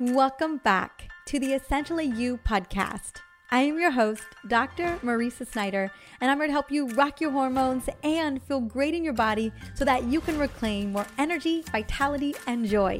Welcome 0.00 0.56
back 0.56 1.08
to 1.26 1.38
the 1.38 1.52
Essentially 1.52 2.06
You 2.06 2.36
podcast. 2.38 3.20
I 3.52 3.60
am 3.60 3.78
your 3.78 3.92
host, 3.92 4.24
Dr. 4.48 4.98
Mariza 5.04 5.46
Snyder, 5.46 5.88
and 6.20 6.32
I'm 6.32 6.38
here 6.38 6.48
to 6.48 6.52
help 6.52 6.72
you 6.72 6.88
rock 6.88 7.20
your 7.20 7.30
hormones 7.30 7.88
and 8.02 8.42
feel 8.42 8.60
great 8.60 8.94
in 8.94 9.04
your 9.04 9.12
body 9.12 9.52
so 9.74 9.84
that 9.84 10.02
you 10.02 10.20
can 10.20 10.36
reclaim 10.36 10.90
more 10.90 11.06
energy, 11.16 11.62
vitality, 11.70 12.34
and 12.48 12.66
joy 12.66 12.98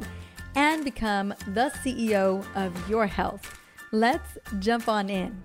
and 0.55 0.85
become 0.85 1.33
the 1.47 1.69
CEO 1.83 2.45
of 2.55 2.89
your 2.89 3.07
health. 3.07 3.59
Let's 3.91 4.37
jump 4.59 4.87
on 4.87 5.09
in. 5.09 5.43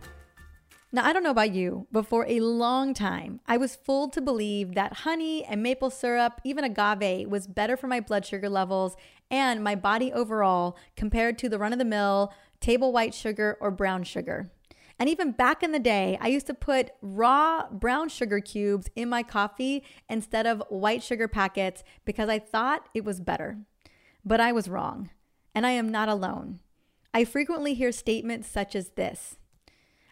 Now, 0.93 1.05
I 1.05 1.13
don't 1.13 1.23
know 1.23 1.31
about 1.31 1.55
you, 1.55 1.87
but 1.93 2.07
for 2.07 2.27
a 2.27 2.41
long 2.41 2.95
time, 2.95 3.41
I 3.47 3.57
was 3.57 3.77
fooled 3.77 4.13
to 4.15 4.21
believe 4.21 4.75
that 4.75 4.93
honey 4.93 5.45
and 5.45 5.63
maple 5.63 5.89
syrup, 5.89 6.41
even 6.43 6.65
agave, 6.65 7.29
was 7.29 7.47
better 7.47 7.77
for 7.77 7.87
my 7.87 8.01
blood 8.01 8.27
sugar 8.27 8.49
levels 8.49 8.97
and 9.31 9.63
my 9.63 9.77
body 9.77 10.13
overall 10.13 10.77
compared 10.97 11.39
to 11.39 11.49
the 11.49 11.61
run 11.61 11.73
of 11.73 11.79
the 11.79 11.85
mill 11.85 12.33
table 12.61 12.93
white 12.93 13.15
sugar 13.15 13.57
or 13.61 13.71
brown 13.71 14.03
sugar. 14.03 14.51
And 14.99 15.09
even 15.09 15.31
back 15.31 15.63
in 15.63 15.71
the 15.71 15.79
day, 15.79 16.19
I 16.21 16.27
used 16.27 16.47
to 16.49 16.55
put 16.55 16.91
raw 17.01 17.69
brown 17.71 18.09
sugar 18.09 18.41
cubes 18.41 18.89
in 18.97 19.09
my 19.09 19.23
coffee 19.23 19.85
instead 20.09 20.47
of 20.47 20.63
white 20.69 21.03
sugar 21.05 21.29
packets 21.29 21.85
because 22.05 22.29
I 22.29 22.39
thought 22.41 22.89
it 22.95 23.05
was 23.05 23.21
better. 23.21 23.59
But 24.25 24.41
I 24.41 24.53
was 24.53 24.69
wrong, 24.69 25.09
and 25.55 25.65
I 25.65 25.71
am 25.71 25.89
not 25.89 26.11
alone. 26.11 26.59
I 27.15 27.25
frequently 27.25 27.75
hear 27.75 27.93
statements 27.93 28.49
such 28.49 28.75
as 28.75 28.91
this 28.91 29.37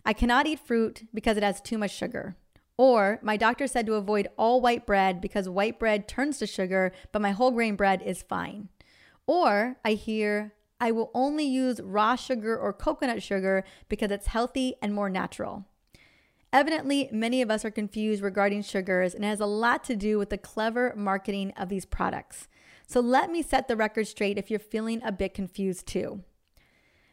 I 0.09 0.15
cannot 0.15 0.47
eat 0.47 0.61
fruit 0.61 1.03
because 1.13 1.37
it 1.37 1.43
has 1.43 1.61
too 1.61 1.77
much 1.77 1.91
sugar. 1.91 2.35
Or 2.79 3.19
my 3.21 3.37
doctor 3.37 3.67
said 3.67 3.85
to 3.85 3.95
avoid 3.97 4.29
all 4.39 4.63
white 4.63 4.87
bread 4.87 5.21
because 5.21 5.51
white 5.51 5.79
bread 5.79 6.09
turns 6.09 6.39
to 6.39 6.47
sugar, 6.47 6.93
but 7.13 7.21
my 7.21 7.33
whole 7.33 7.51
grain 7.51 7.77
bread 7.77 8.01
is 8.01 8.23
fine. 8.23 8.71
Or 9.27 9.77
I 9.85 9.93
hear 9.93 10.55
I 10.81 10.93
will 10.93 11.11
only 11.13 11.45
use 11.45 11.79
raw 11.83 12.17
sugar 12.17 12.57
or 12.57 12.73
coconut 12.73 13.23
sugar 13.23 13.65
because 13.91 14.11
it's 14.11 14.29
healthy 14.29 14.77
and 14.81 14.95
more 14.95 15.11
natural. 15.11 15.67
Evidently, 16.55 17.11
many 17.13 17.43
of 17.43 17.51
us 17.51 17.63
are 17.67 17.71
confused 17.71 18.23
regarding 18.23 18.63
sugars, 18.63 19.15
and 19.15 19.27
it 19.27 19.29
has 19.29 19.41
a 19.41 19.45
lot 19.47 19.85
to 19.85 19.95
do 19.95 20.17
with 20.17 20.31
the 20.31 20.39
clever 20.39 20.95
marketing 20.97 21.53
of 21.59 21.69
these 21.69 21.85
products. 21.85 22.49
So 22.87 23.01
let 23.01 23.31
me 23.31 23.43
set 23.43 23.69
the 23.69 23.77
record 23.77 24.07
straight 24.07 24.39
if 24.39 24.51
you're 24.51 24.59
feeling 24.59 25.03
a 25.05 25.13
bit 25.13 25.35
confused 25.35 25.87
too. 25.87 26.23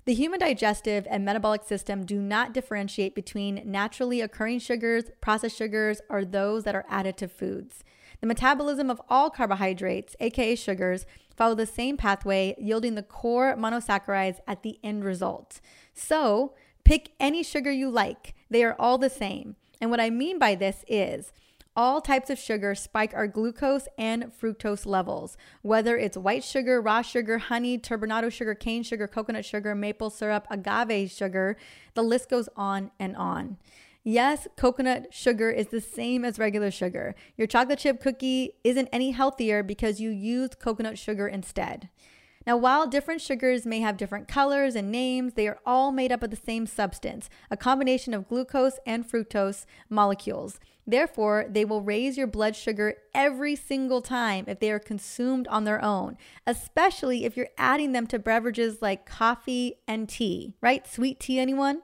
The 0.05 0.13
human 0.13 0.39
digestive 0.39 1.07
and 1.09 1.25
metabolic 1.25 1.63
system 1.63 2.05
do 2.05 2.21
not 2.21 2.53
differentiate 2.53 3.15
between 3.15 3.63
naturally 3.65 4.21
occurring 4.21 4.59
sugars, 4.59 5.05
processed 5.19 5.57
sugars, 5.57 5.99
or 6.09 6.23
those 6.23 6.63
that 6.63 6.75
are 6.75 6.85
added 6.87 7.17
to 7.17 7.27
foods. 7.27 7.83
The 8.21 8.27
metabolism 8.27 8.91
of 8.91 9.01
all 9.09 9.31
carbohydrates, 9.31 10.15
aka 10.19 10.55
sugars, 10.55 11.07
follow 11.35 11.55
the 11.55 11.65
same 11.65 11.97
pathway, 11.97 12.55
yielding 12.59 12.93
the 12.93 13.01
core 13.01 13.55
monosaccharides 13.57 14.37
at 14.47 14.61
the 14.61 14.77
end 14.83 15.03
result. 15.03 15.59
So, 15.95 16.53
pick 16.83 17.09
any 17.19 17.41
sugar 17.41 17.71
you 17.71 17.89
like, 17.89 18.35
they 18.51 18.63
are 18.63 18.75
all 18.77 18.99
the 18.99 19.09
same. 19.09 19.55
And 19.81 19.89
what 19.89 19.99
I 19.99 20.11
mean 20.11 20.37
by 20.37 20.53
this 20.53 20.85
is 20.87 21.33
all 21.75 22.01
types 22.01 22.29
of 22.29 22.39
sugar 22.39 22.73
spike 22.73 23.13
our 23.13 23.27
glucose 23.27 23.87
and 23.97 24.31
fructose 24.31 24.85
levels, 24.85 25.37
whether 25.61 25.97
it's 25.97 26.17
white 26.17 26.43
sugar, 26.43 26.81
raw 26.81 27.01
sugar, 27.01 27.37
honey, 27.37 27.77
turbinado 27.77 28.31
sugar, 28.31 28.55
cane 28.55 28.83
sugar, 28.83 29.07
coconut 29.07 29.45
sugar, 29.45 29.75
maple 29.75 30.09
syrup, 30.09 30.47
agave 30.49 31.11
sugar. 31.11 31.57
The 31.93 32.03
list 32.03 32.29
goes 32.29 32.49
on 32.55 32.91
and 32.99 33.15
on. 33.15 33.57
Yes, 34.03 34.47
coconut 34.55 35.13
sugar 35.13 35.49
is 35.49 35.67
the 35.67 35.81
same 35.81 36.23
as 36.23 36.37
regular 36.37 36.69
sugar. 36.69 37.15
Your 37.37 37.47
chocolate 37.47 37.79
chip 37.79 37.99
cookie 37.99 38.51
isn't 38.63 38.87
any 38.93 39.11
healthier 39.11 39.63
because 39.63 39.99
you 39.99 40.11
used 40.11 40.59
coconut 40.59 40.99
sugar 40.99 41.27
instead. 41.27 41.89
Now, 42.45 42.57
while 42.57 42.85
different 42.85 43.21
sugars 43.21 43.65
may 43.65 43.79
have 43.79 43.97
different 43.97 44.27
colors 44.27 44.75
and 44.75 44.91
names, 44.91 45.33
they 45.33 45.47
are 45.47 45.57
all 45.65 45.91
made 45.91 46.11
up 46.11 46.21
of 46.21 46.29
the 46.29 46.35
same 46.35 46.67
substance, 46.67 47.27
a 47.49 47.57
combination 47.57 48.13
of 48.13 48.27
glucose 48.27 48.77
and 48.85 49.03
fructose 49.03 49.65
molecules. 49.89 50.59
Therefore, 50.87 51.45
they 51.49 51.65
will 51.65 51.81
raise 51.81 52.17
your 52.17 52.27
blood 52.27 52.55
sugar 52.55 52.95
every 53.13 53.55
single 53.55 54.01
time 54.01 54.45
if 54.47 54.59
they 54.59 54.71
are 54.71 54.79
consumed 54.79 55.47
on 55.47 55.63
their 55.63 55.83
own, 55.83 56.17
especially 56.45 57.25
if 57.25 57.35
you're 57.35 57.49
adding 57.57 57.91
them 57.91 58.05
to 58.07 58.19
beverages 58.19 58.81
like 58.81 59.05
coffee 59.05 59.75
and 59.87 60.07
tea, 60.07 60.53
right? 60.61 60.87
Sweet 60.87 61.19
tea, 61.19 61.39
anyone? 61.39 61.81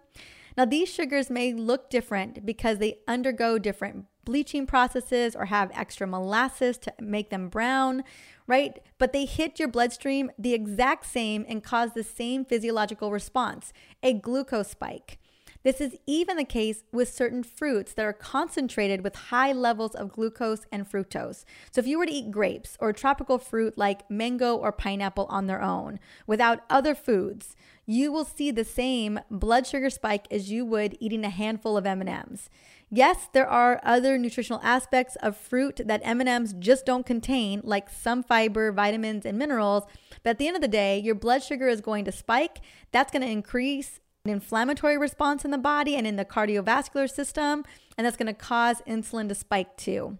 Now, 0.57 0.65
these 0.65 0.89
sugars 0.89 1.29
may 1.29 1.53
look 1.53 1.89
different 1.89 2.45
because 2.45 2.77
they 2.77 2.99
undergo 3.07 3.57
different 3.57 4.05
bleaching 4.25 4.67
processes 4.67 5.35
or 5.35 5.45
have 5.45 5.71
extra 5.73 6.05
molasses 6.05 6.77
to 6.77 6.93
make 6.99 7.31
them 7.31 7.49
brown 7.49 8.03
right? 8.51 8.79
But 8.97 9.13
they 9.13 9.23
hit 9.23 9.59
your 9.59 9.69
bloodstream 9.69 10.29
the 10.37 10.53
exact 10.53 11.05
same 11.05 11.45
and 11.47 11.63
cause 11.63 11.93
the 11.93 12.03
same 12.03 12.43
physiological 12.43 13.09
response 13.09 13.71
a 14.03 14.11
glucose 14.11 14.71
spike. 14.71 15.19
This 15.63 15.79
is 15.79 15.95
even 16.07 16.37
the 16.37 16.43
case 16.43 16.83
with 16.91 17.13
certain 17.13 17.43
fruits 17.43 17.93
that 17.93 18.05
are 18.05 18.13
concentrated 18.13 19.03
with 19.03 19.15
high 19.15 19.51
levels 19.51 19.93
of 19.93 20.11
glucose 20.11 20.65
and 20.71 20.89
fructose. 20.89 21.45
So, 21.71 21.79
if 21.79 21.87
you 21.87 21.99
were 21.99 22.07
to 22.07 22.11
eat 22.11 22.31
grapes 22.31 22.77
or 22.79 22.93
tropical 22.93 23.37
fruit 23.37 23.77
like 23.77 24.09
mango 24.09 24.55
or 24.55 24.71
pineapple 24.71 25.27
on 25.29 25.47
their 25.47 25.61
own 25.61 25.99
without 26.25 26.61
other 26.69 26.95
foods, 26.95 27.55
you 27.85 28.11
will 28.11 28.25
see 28.25 28.51
the 28.51 28.63
same 28.63 29.19
blood 29.29 29.67
sugar 29.67 29.89
spike 29.89 30.27
as 30.31 30.51
you 30.51 30.65
would 30.65 30.97
eating 30.99 31.25
a 31.25 31.29
handful 31.29 31.77
of 31.77 31.85
M&Ms. 31.85 32.49
Yes, 32.89 33.29
there 33.31 33.47
are 33.47 33.79
other 33.83 34.17
nutritional 34.17 34.59
aspects 34.63 35.15
of 35.17 35.37
fruit 35.37 35.79
that 35.85 36.01
M&Ms 36.03 36.55
just 36.59 36.85
don't 36.85 37.05
contain, 37.05 37.61
like 37.63 37.89
some 37.89 38.21
fiber, 38.21 38.69
vitamins, 38.73 39.25
and 39.25 39.37
minerals. 39.37 39.85
But 40.23 40.31
at 40.31 40.37
the 40.39 40.47
end 40.47 40.57
of 40.57 40.61
the 40.61 40.67
day, 40.67 40.99
your 40.99 41.15
blood 41.15 41.41
sugar 41.41 41.69
is 41.69 41.79
going 41.79 42.03
to 42.03 42.11
spike. 42.11 42.59
That's 42.91 43.09
going 43.09 43.21
to 43.21 43.31
increase 43.31 44.00
an 44.25 44.31
inflammatory 44.31 44.97
response 44.97 45.43
in 45.43 45.51
the 45.51 45.57
body 45.57 45.95
and 45.95 46.05
in 46.05 46.15
the 46.15 46.25
cardiovascular 46.25 47.09
system, 47.09 47.63
and 47.97 48.05
that's 48.05 48.17
going 48.17 48.27
to 48.27 48.33
cause 48.33 48.81
insulin 48.87 49.27
to 49.27 49.35
spike 49.35 49.75
too. 49.77 50.17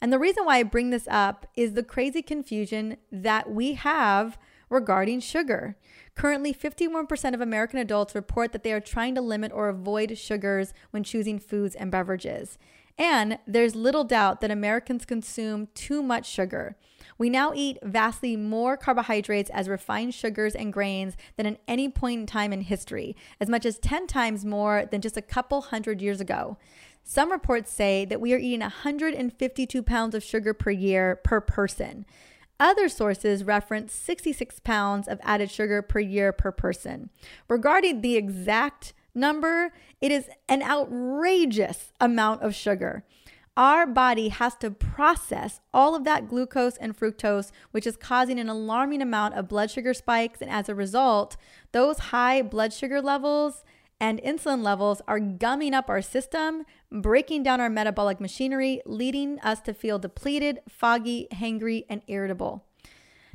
And 0.00 0.12
the 0.12 0.18
reason 0.18 0.44
why 0.44 0.58
I 0.58 0.62
bring 0.62 0.90
this 0.90 1.08
up 1.10 1.46
is 1.56 1.72
the 1.72 1.82
crazy 1.82 2.22
confusion 2.22 2.98
that 3.10 3.50
we 3.50 3.72
have 3.74 4.38
regarding 4.68 5.20
sugar. 5.20 5.76
Currently, 6.14 6.52
51% 6.52 7.34
of 7.34 7.40
American 7.40 7.78
adults 7.78 8.14
report 8.14 8.52
that 8.52 8.64
they 8.64 8.72
are 8.72 8.80
trying 8.80 9.14
to 9.14 9.22
limit 9.22 9.50
or 9.52 9.68
avoid 9.68 10.18
sugars 10.18 10.74
when 10.90 11.02
choosing 11.02 11.38
foods 11.38 11.74
and 11.74 11.90
beverages. 11.90 12.58
And 12.98 13.38
there's 13.46 13.74
little 13.74 14.04
doubt 14.04 14.40
that 14.40 14.50
Americans 14.50 15.04
consume 15.04 15.68
too 15.74 16.02
much 16.02 16.28
sugar. 16.28 16.76
We 17.16 17.30
now 17.30 17.52
eat 17.54 17.78
vastly 17.82 18.36
more 18.36 18.76
carbohydrates 18.76 19.50
as 19.50 19.68
refined 19.68 20.14
sugars 20.14 20.54
and 20.54 20.72
grains 20.72 21.16
than 21.36 21.46
at 21.46 21.60
any 21.66 21.88
point 21.88 22.20
in 22.20 22.26
time 22.26 22.52
in 22.52 22.60
history, 22.60 23.16
as 23.40 23.48
much 23.48 23.64
as 23.64 23.78
10 23.78 24.06
times 24.06 24.44
more 24.44 24.84
than 24.90 25.00
just 25.00 25.16
a 25.16 25.22
couple 25.22 25.62
hundred 25.62 26.02
years 26.02 26.20
ago. 26.20 26.58
Some 27.02 27.32
reports 27.32 27.72
say 27.72 28.04
that 28.04 28.20
we 28.20 28.34
are 28.34 28.38
eating 28.38 28.60
152 28.60 29.82
pounds 29.82 30.14
of 30.14 30.22
sugar 30.22 30.52
per 30.52 30.70
year 30.70 31.16
per 31.24 31.40
person. 31.40 32.04
Other 32.60 32.88
sources 32.88 33.44
reference 33.44 33.92
66 33.94 34.60
pounds 34.60 35.06
of 35.06 35.20
added 35.22 35.50
sugar 35.50 35.80
per 35.80 36.00
year 36.00 36.32
per 36.32 36.50
person. 36.50 37.10
Regarding 37.48 38.00
the 38.00 38.16
exact 38.16 38.92
number, 39.14 39.72
it 40.00 40.10
is 40.10 40.28
an 40.48 40.62
outrageous 40.62 41.92
amount 42.00 42.42
of 42.42 42.54
sugar. 42.54 43.04
Our 43.58 43.86
body 43.86 44.28
has 44.28 44.54
to 44.60 44.70
process 44.70 45.60
all 45.74 45.96
of 45.96 46.04
that 46.04 46.28
glucose 46.28 46.76
and 46.76 46.96
fructose, 46.96 47.50
which 47.72 47.88
is 47.88 47.96
causing 47.96 48.38
an 48.38 48.48
alarming 48.48 49.02
amount 49.02 49.34
of 49.34 49.48
blood 49.48 49.68
sugar 49.68 49.92
spikes. 49.92 50.40
And 50.40 50.48
as 50.48 50.68
a 50.68 50.76
result, 50.76 51.36
those 51.72 51.98
high 51.98 52.40
blood 52.40 52.72
sugar 52.72 53.02
levels 53.02 53.64
and 53.98 54.22
insulin 54.22 54.62
levels 54.62 55.02
are 55.08 55.18
gumming 55.18 55.74
up 55.74 55.90
our 55.90 56.02
system, 56.02 56.66
breaking 56.92 57.42
down 57.42 57.60
our 57.60 57.68
metabolic 57.68 58.20
machinery, 58.20 58.80
leading 58.86 59.40
us 59.40 59.60
to 59.62 59.74
feel 59.74 59.98
depleted, 59.98 60.60
foggy, 60.68 61.26
hangry, 61.32 61.84
and 61.90 62.02
irritable. 62.06 62.64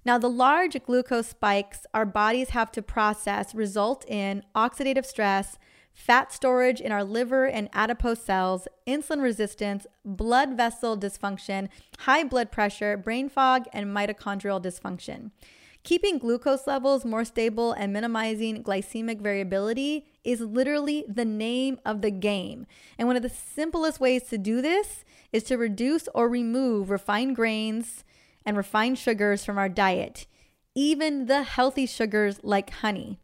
Now, 0.06 0.17
the 0.17 0.29
large 0.29 0.81
glucose 0.85 1.28
spikes 1.28 1.85
our 1.94 2.06
bodies 2.06 2.51
have 2.51 2.71
to 2.74 2.81
process 2.81 3.53
result 3.53 4.06
in 4.07 4.44
oxidative 4.56 5.06
stress, 5.06 5.57
fat 5.94 6.31
storage 6.34 6.81
in 6.81 6.92
our 6.92 7.04
liver 7.04 7.45
and 7.45 7.69
adipose 7.74 8.22
cells, 8.22 8.68
insulin 8.88 9.22
resistance, 9.22 9.86
blood 10.04 10.57
vessel 10.57 10.98
dysfunction, 10.98 11.69
high 12.00 12.24
blood 12.24 12.51
pressure, 12.51 12.98
brain 12.98 13.30
fog, 13.30 13.66
and 13.72 13.88
mitochondrial 13.88 14.62
dysfunction. 14.62 15.31
Keeping 15.84 16.18
glucose 16.18 16.66
levels 16.66 17.04
more 17.04 17.25
stable 17.25 17.74
and 17.74 17.92
minimizing 17.92 18.63
glycemic 18.63 19.19
variability 19.19 20.06
is 20.24 20.40
literally 20.40 21.04
the 21.10 21.25
name 21.25 21.78
of 21.86 22.01
the 22.01 22.12
game. 22.12 22.66
And 22.98 23.07
one 23.07 23.18
of 23.18 23.22
the 23.22 23.30
simplest 23.30 24.00
ways 24.00 24.24
to 24.30 24.38
do 24.38 24.62
this 24.62 25.04
is 25.34 25.44
to 25.44 25.57
reduce 25.57 26.07
or 26.16 26.30
remove 26.30 26.90
refined 26.90 27.36
grains 27.36 28.06
and 28.45 28.56
refined 28.56 28.98
sugars 28.98 29.44
from 29.44 29.57
our 29.57 29.68
diet, 29.68 30.25
even 30.74 31.25
the 31.25 31.44
healthy 31.44 31.86
sugars 31.86 32.40
like 32.44 32.69
honey. 32.69 33.19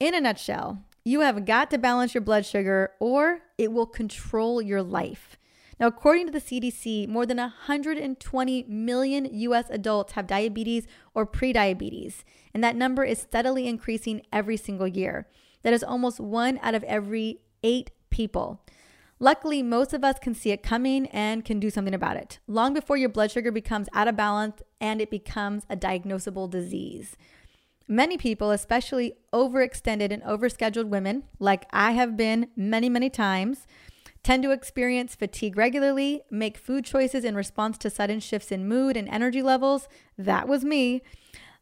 In 0.00 0.14
a 0.14 0.20
nutshell, 0.20 0.82
you 1.06 1.20
have 1.20 1.44
got 1.44 1.70
to 1.70 1.78
balance 1.78 2.14
your 2.14 2.20
blood 2.20 2.44
sugar 2.44 2.90
or 2.98 3.38
it 3.56 3.70
will 3.70 3.86
control 3.86 4.60
your 4.60 4.82
life. 4.82 5.38
Now, 5.78 5.86
according 5.86 6.26
to 6.26 6.32
the 6.32 6.40
CDC, 6.40 7.06
more 7.06 7.24
than 7.24 7.36
120 7.36 8.64
million 8.64 9.28
US 9.30 9.66
adults 9.70 10.14
have 10.14 10.26
diabetes 10.26 10.88
or 11.14 11.24
prediabetes, 11.24 12.24
and 12.52 12.64
that 12.64 12.74
number 12.74 13.04
is 13.04 13.20
steadily 13.20 13.68
increasing 13.68 14.22
every 14.32 14.56
single 14.56 14.88
year. 14.88 15.28
That 15.62 15.72
is 15.72 15.84
almost 15.84 16.18
one 16.18 16.58
out 16.60 16.74
of 16.74 16.82
every 16.82 17.38
eight 17.62 17.92
people. 18.10 18.64
Luckily, 19.20 19.62
most 19.62 19.92
of 19.92 20.02
us 20.02 20.18
can 20.18 20.34
see 20.34 20.50
it 20.50 20.64
coming 20.64 21.06
and 21.06 21.44
can 21.44 21.60
do 21.60 21.70
something 21.70 21.94
about 21.94 22.16
it 22.16 22.40
long 22.48 22.74
before 22.74 22.96
your 22.96 23.10
blood 23.10 23.30
sugar 23.30 23.52
becomes 23.52 23.88
out 23.94 24.08
of 24.08 24.16
balance 24.16 24.60
and 24.80 25.00
it 25.00 25.10
becomes 25.10 25.62
a 25.70 25.76
diagnosable 25.76 26.50
disease. 26.50 27.16
Many 27.88 28.18
people, 28.18 28.50
especially 28.50 29.14
overextended 29.32 30.10
and 30.12 30.22
overscheduled 30.24 30.88
women, 30.88 31.24
like 31.38 31.66
I 31.70 31.92
have 31.92 32.16
been 32.16 32.48
many, 32.56 32.88
many 32.88 33.08
times, 33.08 33.66
tend 34.24 34.42
to 34.42 34.50
experience 34.50 35.14
fatigue 35.14 35.56
regularly, 35.56 36.22
make 36.28 36.58
food 36.58 36.84
choices 36.84 37.24
in 37.24 37.36
response 37.36 37.78
to 37.78 37.90
sudden 37.90 38.18
shifts 38.18 38.50
in 38.50 38.66
mood 38.66 38.96
and 38.96 39.08
energy 39.08 39.40
levels. 39.40 39.88
That 40.18 40.48
was 40.48 40.64
me. 40.64 41.02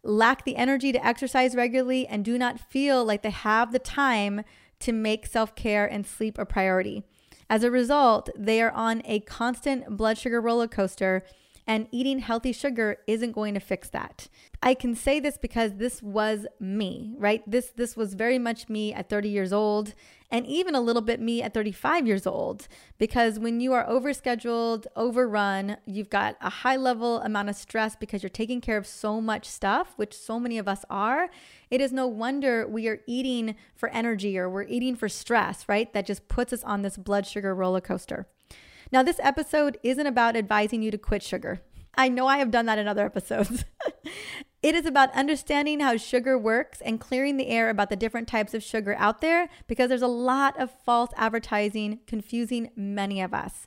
Lack 0.03 0.45
the 0.45 0.57
energy 0.57 0.93
to 0.93 1.07
exercise 1.07 1.55
regularly 1.55 2.07
and 2.07 2.25
do 2.25 2.39
not 2.39 2.59
feel 2.59 3.05
like 3.05 3.23
they 3.23 3.31
have 3.31 3.73
the 3.73 3.79
time 3.79 4.45
to 4.81 4.93
make 4.93 5.27
self 5.27 5.55
care 5.55 5.85
and 5.85 6.07
sleep 6.07 6.39
a 6.39 6.47
priority. 6.47 7.05
As 7.51 7.65
a 7.65 7.71
result, 7.71 8.31
they 8.35 8.63
are 8.63 8.73
on 8.73 9.03
a 9.05 9.21
constant 9.21 9.99
blood 9.99 10.17
sugar 10.17 10.41
roller 10.41 10.69
coaster 10.69 11.23
and 11.67 11.89
eating 11.91 12.19
healthy 12.19 12.53
sugar 12.53 12.99
isn't 13.07 13.33
going 13.33 13.55
to 13.55 13.61
fix 13.61 13.89
that. 13.91 14.29
I 14.63 14.75
can 14.75 14.95
say 14.95 15.21
this 15.21 15.39
because 15.39 15.75
this 15.75 16.03
was 16.03 16.47
me, 16.61 17.15
right? 17.19 17.43
This 17.47 17.73
this 17.75 17.97
was 17.97 18.15
very 18.15 18.39
much 18.39 18.69
me 18.69 18.93
at 18.93 19.09
30 19.09 19.29
years 19.29 19.53
old 19.53 19.95
and 20.31 20.47
even 20.47 20.75
a 20.75 20.81
little 20.81 21.03
bit 21.03 21.21
me 21.21 21.43
at 21.43 21.55
35 21.55 22.07
years 22.07 22.27
old 22.27 22.67
because 22.99 23.39
when 23.39 23.61
you 23.61 23.73
are 23.73 23.87
overscheduled, 23.87 24.87
overrun, 24.97 25.77
you've 25.87 26.11
got 26.11 26.37
a 26.41 26.51
high 26.51 26.77
level 26.77 27.21
amount 27.21 27.49
of 27.51 27.57
stress 27.57 27.95
because 27.95 28.23
you're 28.23 28.31
taking 28.31 28.61
care 28.61 28.77
of 28.77 28.87
so 28.87 29.21
much 29.21 29.47
stuff, 29.47 29.93
which 29.97 30.13
so 30.13 30.41
many 30.41 30.59
of 30.59 30.67
us 30.67 30.85
are. 30.91 31.31
It 31.71 31.81
is 31.81 31.93
no 31.93 32.07
wonder 32.07 32.67
we 32.67 32.89
are 32.89 33.01
eating 33.07 33.55
for 33.75 33.89
energy 33.91 34.39
or 34.39 34.51
we're 34.51 34.65
eating 34.65 34.97
for 34.97 35.09
stress, 35.09 35.69
right? 35.69 35.93
That 35.93 36.07
just 36.07 36.27
puts 36.29 36.53
us 36.53 36.65
on 36.65 36.83
this 36.83 36.97
blood 36.97 37.27
sugar 37.27 37.55
roller 37.55 37.81
coaster. 37.81 38.27
Now, 38.95 39.03
this 39.03 39.19
episode 39.25 39.77
isn't 39.83 40.07
about 40.07 40.37
advising 40.37 40.81
you 40.81 40.93
to 40.93 40.99
quit 40.99 41.21
sugar. 41.21 41.61
I 41.97 42.09
know 42.09 42.29
I 42.29 42.39
have 42.39 42.53
done 42.53 42.67
that 42.67 42.79
in 42.79 42.87
other 42.87 43.05
episodes. 43.05 43.65
it 44.63 44.77
is 44.77 44.87
about 44.87 45.13
understanding 45.17 45.81
how 45.81 45.97
sugar 45.97 46.39
works 46.39 46.81
and 46.81 47.01
clearing 47.01 47.37
the 47.37 47.49
air 47.49 47.71
about 47.71 47.91
the 47.91 47.97
different 47.97 48.29
types 48.29 48.55
of 48.55 48.63
sugar 48.63 48.95
out 48.97 49.21
there 49.21 49.49
because 49.67 49.89
there's 49.89 50.01
a 50.01 50.07
lot 50.07 50.57
of 50.61 50.71
false 50.85 51.11
advertising 51.17 51.99
confusing 52.07 52.71
many 52.77 53.21
of 53.21 53.35
us. 53.35 53.67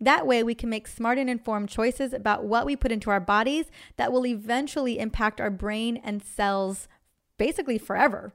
That 0.00 0.28
way, 0.28 0.44
we 0.44 0.54
can 0.54 0.70
make 0.70 0.86
smart 0.86 1.18
and 1.18 1.28
informed 1.28 1.70
choices 1.70 2.12
about 2.12 2.44
what 2.44 2.64
we 2.64 2.76
put 2.76 2.92
into 2.92 3.10
our 3.10 3.18
bodies 3.18 3.72
that 3.96 4.12
will 4.12 4.26
eventually 4.28 5.00
impact 5.00 5.40
our 5.40 5.50
brain 5.50 5.96
and 5.96 6.22
cells 6.22 6.86
basically 7.36 7.78
forever. 7.78 8.32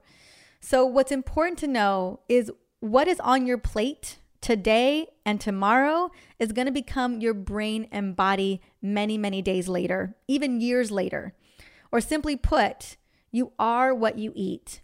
So, 0.60 0.84
what's 0.84 1.10
important 1.10 1.58
to 1.60 1.68
know 1.68 2.20
is 2.28 2.52
what 2.80 3.08
is 3.08 3.18
on 3.20 3.46
your 3.46 3.56
plate 3.56 4.18
today 4.44 5.06
and 5.24 5.40
tomorrow 5.40 6.10
is 6.38 6.52
going 6.52 6.66
to 6.66 6.72
become 6.72 7.18
your 7.18 7.32
brain 7.32 7.88
and 7.90 8.14
body 8.14 8.60
many, 8.82 9.16
many 9.16 9.40
days 9.40 9.68
later, 9.68 10.14
even 10.28 10.60
years 10.60 10.90
later. 10.90 11.32
Or 11.90 11.98
simply 11.98 12.36
put, 12.36 12.98
you 13.32 13.52
are 13.58 13.94
what 13.94 14.18
you 14.18 14.32
eat. 14.34 14.82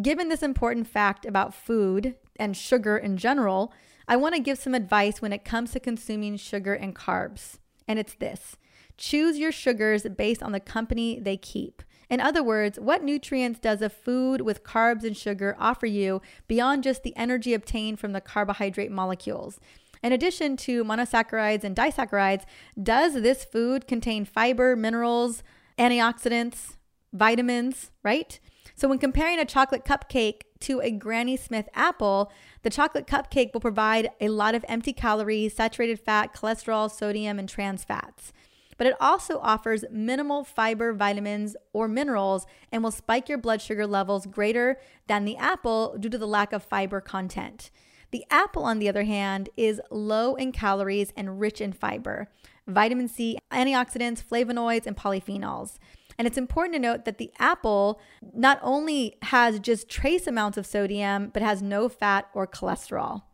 Given 0.00 0.28
this 0.28 0.42
important 0.42 0.86
fact 0.86 1.24
about 1.24 1.54
food 1.54 2.16
and 2.36 2.54
sugar 2.54 2.98
in 2.98 3.16
general, 3.16 3.72
I 4.06 4.16
want 4.16 4.34
to 4.34 4.40
give 4.42 4.58
some 4.58 4.74
advice 4.74 5.22
when 5.22 5.32
it 5.32 5.46
comes 5.46 5.72
to 5.72 5.80
consuming 5.80 6.36
sugar 6.36 6.74
and 6.74 6.94
carbs. 6.94 7.58
And 7.88 7.98
it's 7.98 8.14
this 8.14 8.56
choose 8.98 9.38
your 9.38 9.50
sugars 9.50 10.02
based 10.14 10.42
on 10.42 10.52
the 10.52 10.60
company 10.60 11.18
they 11.18 11.38
keep. 11.38 11.82
In 12.10 12.20
other 12.20 12.42
words, 12.42 12.78
what 12.78 13.04
nutrients 13.04 13.60
does 13.60 13.80
a 13.80 13.88
food 13.88 14.40
with 14.40 14.64
carbs 14.64 15.04
and 15.04 15.16
sugar 15.16 15.56
offer 15.60 15.86
you 15.86 16.20
beyond 16.48 16.82
just 16.82 17.04
the 17.04 17.16
energy 17.16 17.54
obtained 17.54 18.00
from 18.00 18.12
the 18.12 18.20
carbohydrate 18.20 18.90
molecules? 18.90 19.60
In 20.02 20.12
addition 20.12 20.56
to 20.58 20.82
monosaccharides 20.82 21.62
and 21.62 21.76
disaccharides, 21.76 22.44
does 22.82 23.14
this 23.14 23.44
food 23.44 23.86
contain 23.86 24.24
fiber, 24.24 24.74
minerals, 24.74 25.44
antioxidants, 25.78 26.76
vitamins, 27.12 27.92
right? 28.02 28.40
So, 28.74 28.88
when 28.88 28.98
comparing 28.98 29.38
a 29.38 29.44
chocolate 29.44 29.84
cupcake 29.84 30.42
to 30.60 30.80
a 30.80 30.90
Granny 30.90 31.36
Smith 31.36 31.68
apple, 31.74 32.32
the 32.62 32.70
chocolate 32.70 33.06
cupcake 33.06 33.52
will 33.52 33.60
provide 33.60 34.08
a 34.20 34.30
lot 34.30 34.54
of 34.54 34.64
empty 34.68 34.92
calories, 34.92 35.54
saturated 35.54 36.00
fat, 36.00 36.34
cholesterol, 36.34 36.90
sodium, 36.90 37.38
and 37.38 37.48
trans 37.48 37.84
fats 37.84 38.32
but 38.80 38.86
it 38.86 38.96
also 38.98 39.38
offers 39.40 39.84
minimal 39.90 40.42
fiber, 40.42 40.94
vitamins, 40.94 41.54
or 41.74 41.86
minerals 41.86 42.46
and 42.72 42.82
will 42.82 42.90
spike 42.90 43.28
your 43.28 43.36
blood 43.36 43.60
sugar 43.60 43.86
levels 43.86 44.24
greater 44.24 44.80
than 45.06 45.26
the 45.26 45.36
apple 45.36 45.98
due 46.00 46.08
to 46.08 46.16
the 46.16 46.26
lack 46.26 46.54
of 46.54 46.62
fiber 46.62 46.98
content. 46.98 47.70
The 48.10 48.24
apple, 48.30 48.64
on 48.64 48.78
the 48.78 48.88
other 48.88 49.02
hand, 49.02 49.50
is 49.54 49.82
low 49.90 50.34
in 50.34 50.50
calories 50.52 51.12
and 51.14 51.38
rich 51.38 51.60
in 51.60 51.74
fiber, 51.74 52.28
vitamin 52.66 53.06
C, 53.06 53.36
antioxidants, 53.52 54.24
flavonoids, 54.24 54.86
and 54.86 54.96
polyphenols. 54.96 55.76
And 56.16 56.26
it's 56.26 56.38
important 56.38 56.72
to 56.72 56.80
note 56.80 57.04
that 57.04 57.18
the 57.18 57.32
apple 57.38 58.00
not 58.32 58.58
only 58.62 59.18
has 59.24 59.60
just 59.60 59.90
trace 59.90 60.26
amounts 60.26 60.56
of 60.56 60.64
sodium, 60.64 61.28
but 61.34 61.42
has 61.42 61.60
no 61.60 61.90
fat 61.90 62.30
or 62.32 62.46
cholesterol. 62.46 63.24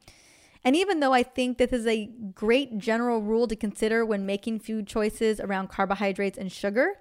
And 0.67 0.75
even 0.75 0.99
though 0.99 1.13
I 1.13 1.23
think 1.23 1.59
this 1.59 1.73
is 1.73 1.87
a 1.87 2.11
great 2.35 2.77
general 2.77 3.23
rule 3.23 3.47
to 3.47 3.55
consider 3.55 4.05
when 4.05 4.27
making 4.27 4.59
food 4.59 4.89
choices 4.89 5.39
around 5.39 5.69
carbohydrates 5.69 6.37
and 6.37 6.51
sugar, 6.51 6.95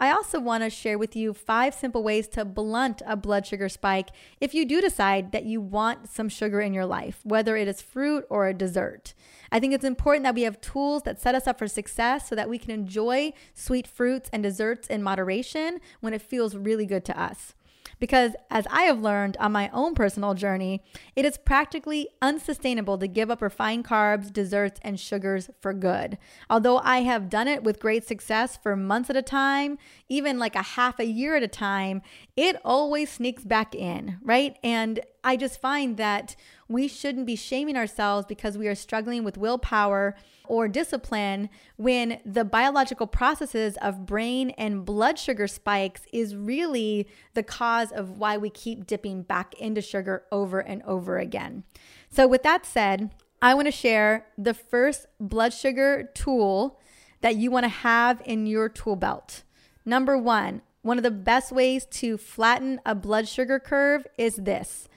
I 0.00 0.10
also 0.10 0.40
want 0.40 0.64
to 0.64 0.70
share 0.70 0.96
with 0.96 1.14
you 1.14 1.34
five 1.34 1.74
simple 1.74 2.02
ways 2.02 2.28
to 2.28 2.46
blunt 2.46 3.02
a 3.06 3.16
blood 3.16 3.46
sugar 3.46 3.68
spike 3.68 4.08
if 4.40 4.54
you 4.54 4.64
do 4.64 4.80
decide 4.80 5.32
that 5.32 5.44
you 5.44 5.60
want 5.60 6.08
some 6.08 6.30
sugar 6.30 6.62
in 6.62 6.72
your 6.72 6.86
life, 6.86 7.20
whether 7.22 7.58
it 7.58 7.68
is 7.68 7.82
fruit 7.82 8.24
or 8.30 8.48
a 8.48 8.54
dessert. 8.54 9.12
I 9.52 9.60
think 9.60 9.74
it's 9.74 9.84
important 9.84 10.24
that 10.24 10.34
we 10.34 10.44
have 10.44 10.58
tools 10.62 11.02
that 11.02 11.20
set 11.20 11.34
us 11.34 11.46
up 11.46 11.58
for 11.58 11.68
success 11.68 12.26
so 12.26 12.34
that 12.34 12.48
we 12.48 12.56
can 12.56 12.70
enjoy 12.70 13.34
sweet 13.52 13.86
fruits 13.86 14.30
and 14.32 14.42
desserts 14.42 14.88
in 14.88 15.02
moderation 15.02 15.80
when 16.00 16.14
it 16.14 16.22
feels 16.22 16.56
really 16.56 16.86
good 16.86 17.04
to 17.04 17.20
us. 17.20 17.52
Because 18.00 18.34
as 18.50 18.66
I 18.70 18.82
have 18.84 19.00
learned 19.00 19.36
on 19.38 19.52
my 19.52 19.70
own 19.72 19.94
personal 19.94 20.34
journey, 20.34 20.82
it 21.14 21.24
is 21.24 21.38
practically 21.38 22.08
unsustainable 22.20 22.98
to 22.98 23.06
give 23.06 23.30
up 23.30 23.42
refined 23.42 23.84
carbs, 23.84 24.32
desserts, 24.32 24.80
and 24.82 24.98
sugars 24.98 25.50
for 25.60 25.72
good. 25.72 26.18
Although 26.48 26.78
I 26.78 27.02
have 27.02 27.30
done 27.30 27.46
it 27.46 27.62
with 27.62 27.78
great 27.78 28.04
success 28.06 28.58
for 28.60 28.74
months 28.74 29.10
at 29.10 29.16
a 29.16 29.22
time, 29.22 29.78
even 30.08 30.38
like 30.38 30.56
a 30.56 30.62
half 30.62 30.98
a 30.98 31.06
year 31.06 31.36
at 31.36 31.42
a 31.42 31.48
time, 31.48 32.02
it 32.36 32.56
always 32.64 33.10
sneaks 33.10 33.44
back 33.44 33.74
in, 33.74 34.18
right? 34.22 34.56
And 34.64 35.00
I 35.22 35.36
just 35.36 35.60
find 35.60 35.96
that 35.98 36.34
we 36.70 36.86
shouldn't 36.86 37.26
be 37.26 37.34
shaming 37.34 37.76
ourselves 37.76 38.24
because 38.28 38.56
we 38.56 38.68
are 38.68 38.76
struggling 38.76 39.24
with 39.24 39.36
willpower 39.36 40.14
or 40.46 40.68
discipline 40.68 41.50
when 41.76 42.20
the 42.24 42.44
biological 42.44 43.08
processes 43.08 43.76
of 43.82 44.06
brain 44.06 44.50
and 44.50 44.84
blood 44.84 45.18
sugar 45.18 45.48
spikes 45.48 46.02
is 46.12 46.36
really 46.36 47.08
the 47.34 47.42
cause 47.42 47.90
of 47.90 48.10
why 48.10 48.36
we 48.36 48.48
keep 48.48 48.86
dipping 48.86 49.22
back 49.22 49.52
into 49.54 49.82
sugar 49.82 50.22
over 50.30 50.60
and 50.60 50.80
over 50.84 51.18
again. 51.18 51.64
So, 52.08 52.28
with 52.28 52.44
that 52.44 52.64
said, 52.64 53.10
I 53.42 53.52
want 53.54 53.66
to 53.66 53.72
share 53.72 54.26
the 54.38 54.54
first 54.54 55.06
blood 55.18 55.52
sugar 55.52 56.08
tool 56.14 56.78
that 57.20 57.34
you 57.34 57.50
want 57.50 57.64
to 57.64 57.68
have 57.68 58.22
in 58.24 58.46
your 58.46 58.68
tool 58.68 58.94
belt. 58.94 59.42
Number 59.84 60.16
one, 60.16 60.62
one 60.82 60.98
of 60.98 61.02
the 61.02 61.10
best 61.10 61.50
ways 61.50 61.84
to 61.86 62.16
flatten 62.16 62.80
a 62.86 62.94
blood 62.94 63.26
sugar 63.26 63.58
curve 63.58 64.06
is 64.16 64.36
this 64.36 64.88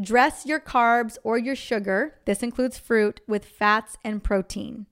Dress 0.00 0.46
your 0.46 0.60
carbs 0.60 1.18
or 1.24 1.38
your 1.38 1.56
sugar, 1.56 2.14
this 2.24 2.42
includes 2.42 2.78
fruit, 2.78 3.20
with 3.26 3.44
fats 3.44 3.96
and 4.04 4.22
protein. 4.22 4.86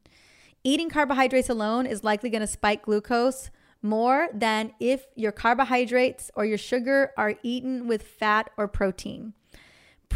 Eating 0.65 0.91
carbohydrates 0.91 1.49
alone 1.49 1.87
is 1.87 2.03
likely 2.03 2.29
going 2.29 2.41
to 2.41 2.47
spike 2.47 2.83
glucose 2.83 3.51
more 3.83 4.29
than 4.35 4.73
if 4.81 5.07
your 5.15 5.31
carbohydrates 5.31 6.33
or 6.35 6.45
your 6.45 6.59
sugar 6.59 7.13
are 7.17 7.37
eaten 7.45 7.87
with 7.87 8.03
fat 8.03 8.51
or 8.57 8.67
protein. 8.67 9.33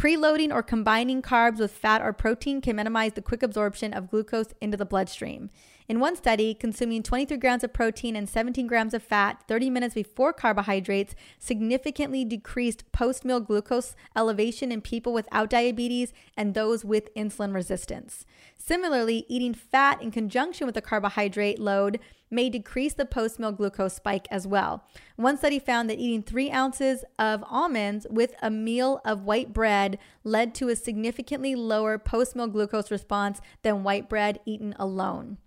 Preloading 0.01 0.51
or 0.51 0.63
combining 0.63 1.21
carbs 1.21 1.59
with 1.59 1.71
fat 1.71 2.01
or 2.01 2.11
protein 2.11 2.59
can 2.59 2.75
minimize 2.75 3.13
the 3.13 3.21
quick 3.21 3.43
absorption 3.43 3.93
of 3.93 4.09
glucose 4.09 4.47
into 4.59 4.75
the 4.75 4.83
bloodstream. 4.83 5.51
In 5.87 5.99
one 5.99 6.15
study, 6.15 6.55
consuming 6.55 7.03
23 7.03 7.37
grams 7.37 7.63
of 7.63 7.71
protein 7.71 8.15
and 8.15 8.27
17 8.27 8.65
grams 8.65 8.95
of 8.95 9.03
fat 9.03 9.43
30 9.47 9.69
minutes 9.69 9.93
before 9.93 10.33
carbohydrates 10.33 11.13
significantly 11.37 12.25
decreased 12.25 12.91
post 12.91 13.23
meal 13.23 13.39
glucose 13.39 13.95
elevation 14.15 14.71
in 14.71 14.81
people 14.81 15.13
without 15.13 15.51
diabetes 15.51 16.13
and 16.35 16.55
those 16.55 16.83
with 16.83 17.13
insulin 17.13 17.53
resistance. 17.53 18.25
Similarly, 18.57 19.27
eating 19.29 19.53
fat 19.53 20.01
in 20.01 20.09
conjunction 20.09 20.65
with 20.65 20.75
a 20.77 20.81
carbohydrate 20.81 21.59
load 21.59 21.99
may 22.31 22.49
decrease 22.49 22.93
the 22.93 23.05
post 23.05 23.39
meal 23.39 23.51
glucose 23.51 23.93
spike 23.93 24.27
as 24.31 24.47
well. 24.47 24.83
One 25.17 25.37
study 25.37 25.59
found 25.59 25.89
that 25.89 25.99
eating 25.99 26.23
three 26.23 26.49
ounces 26.49 27.03
of 27.19 27.43
almonds 27.47 28.07
with 28.09 28.33
a 28.41 28.49
meal 28.49 29.01
of 29.05 29.23
white 29.23 29.53
bread 29.53 29.99
led 30.23 30.55
to 30.55 30.69
a 30.69 30.75
significantly 30.75 31.53
lower 31.53 31.97
post 31.97 32.35
meal 32.35 32.47
glucose 32.47 32.89
response 32.89 33.41
than 33.61 33.83
white 33.83 34.09
bread 34.09 34.39
eaten 34.45 34.73
alone. 34.79 35.37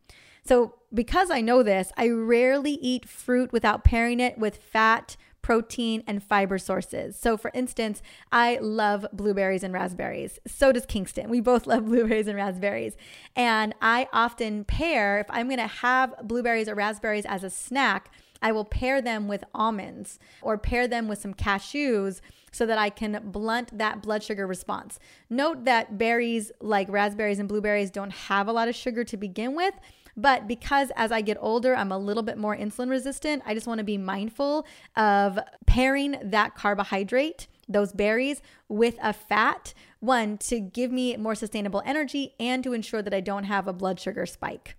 So, 0.47 0.75
because 0.93 1.31
I 1.31 1.41
know 1.41 1.63
this, 1.63 1.91
I 1.97 2.09
rarely 2.09 2.73
eat 2.73 3.09
fruit 3.09 3.51
without 3.51 3.83
pairing 3.83 4.21
it 4.21 4.39
with 4.39 4.59
fat, 4.59 5.17
protein, 5.45 6.03
and 6.07 6.23
fiber 6.23 6.57
sources. 6.57 7.19
So, 7.19 7.37
for 7.37 7.51
instance, 7.53 8.03
I 8.33 8.57
love 8.63 9.05
blueberries 9.13 9.63
and 9.63 9.75
raspberries. 9.75 10.39
So 10.47 10.73
does 10.73 10.87
Kingston. 10.87 11.29
We 11.29 11.41
both 11.41 11.67
love 11.73 11.85
blueberries 11.85 12.29
and 12.29 12.37
raspberries. 12.37 12.97
And 13.37 13.75
I 13.83 14.09
often 14.11 14.65
pair, 14.65 15.19
if 15.19 15.27
I'm 15.29 15.51
gonna 15.51 15.67
have 15.67 16.15
blueberries 16.23 16.67
or 16.67 16.75
raspberries 16.75 17.27
as 17.27 17.45
a 17.45 17.51
snack, 17.51 18.11
I 18.41 18.53
will 18.53 18.65
pair 18.65 19.03
them 19.03 19.29
with 19.29 19.45
almonds 19.55 20.19
or 20.41 20.57
pair 20.57 20.89
them 20.89 21.09
with 21.09 21.19
some 21.19 21.35
cashews 21.35 22.23
so 22.51 22.65
that 22.65 22.79
I 22.79 22.89
can 22.89 23.21
blunt 23.25 23.77
that 23.77 24.01
blood 24.01 24.23
sugar 24.23 24.47
response. 24.47 24.99
Note 25.29 25.67
that 25.67 25.99
berries 25.99 26.53
like 26.63 26.89
raspberries 26.89 27.39
and 27.39 27.51
blueberries 27.51 27.91
don't 27.91 28.13
have 28.13 28.49
a 28.49 28.53
lot 28.53 28.69
of 28.69 28.75
sugar 28.75 29.05
to 29.05 29.19
begin 29.19 29.55
with. 29.55 29.75
But 30.17 30.47
because 30.47 30.91
as 30.97 31.11
I 31.11 31.21
get 31.21 31.37
older, 31.41 31.75
I'm 31.75 31.93
a 31.93 31.99
little 31.99 32.23
bit 32.23 32.39
more 32.39 32.57
insulin 32.57 32.91
resistant, 32.91 33.43
I 33.47 33.55
just 33.55 33.67
want 33.67 33.79
to 33.79 33.85
be 33.85 33.99
mindful 33.99 34.67
of 34.97 35.39
pairing 35.67 36.17
that 36.23 36.55
carbohydrate, 36.55 37.49
those 37.69 37.93
berries, 37.93 38.41
with 38.69 38.97
a 39.03 39.13
fat, 39.13 39.75
one, 40.01 40.39
to 40.39 40.61
give 40.61 40.93
me 40.93 41.17
more 41.17 41.35
sustainable 41.35 41.83
energy 41.85 42.35
and 42.39 42.63
to 42.63 42.73
ensure 42.73 43.03
that 43.03 43.15
I 43.15 43.21
don't 43.21 43.45
have 43.45 43.67
a 43.67 43.73
blood 43.73 43.99
sugar 43.99 44.27
spike. 44.27 44.77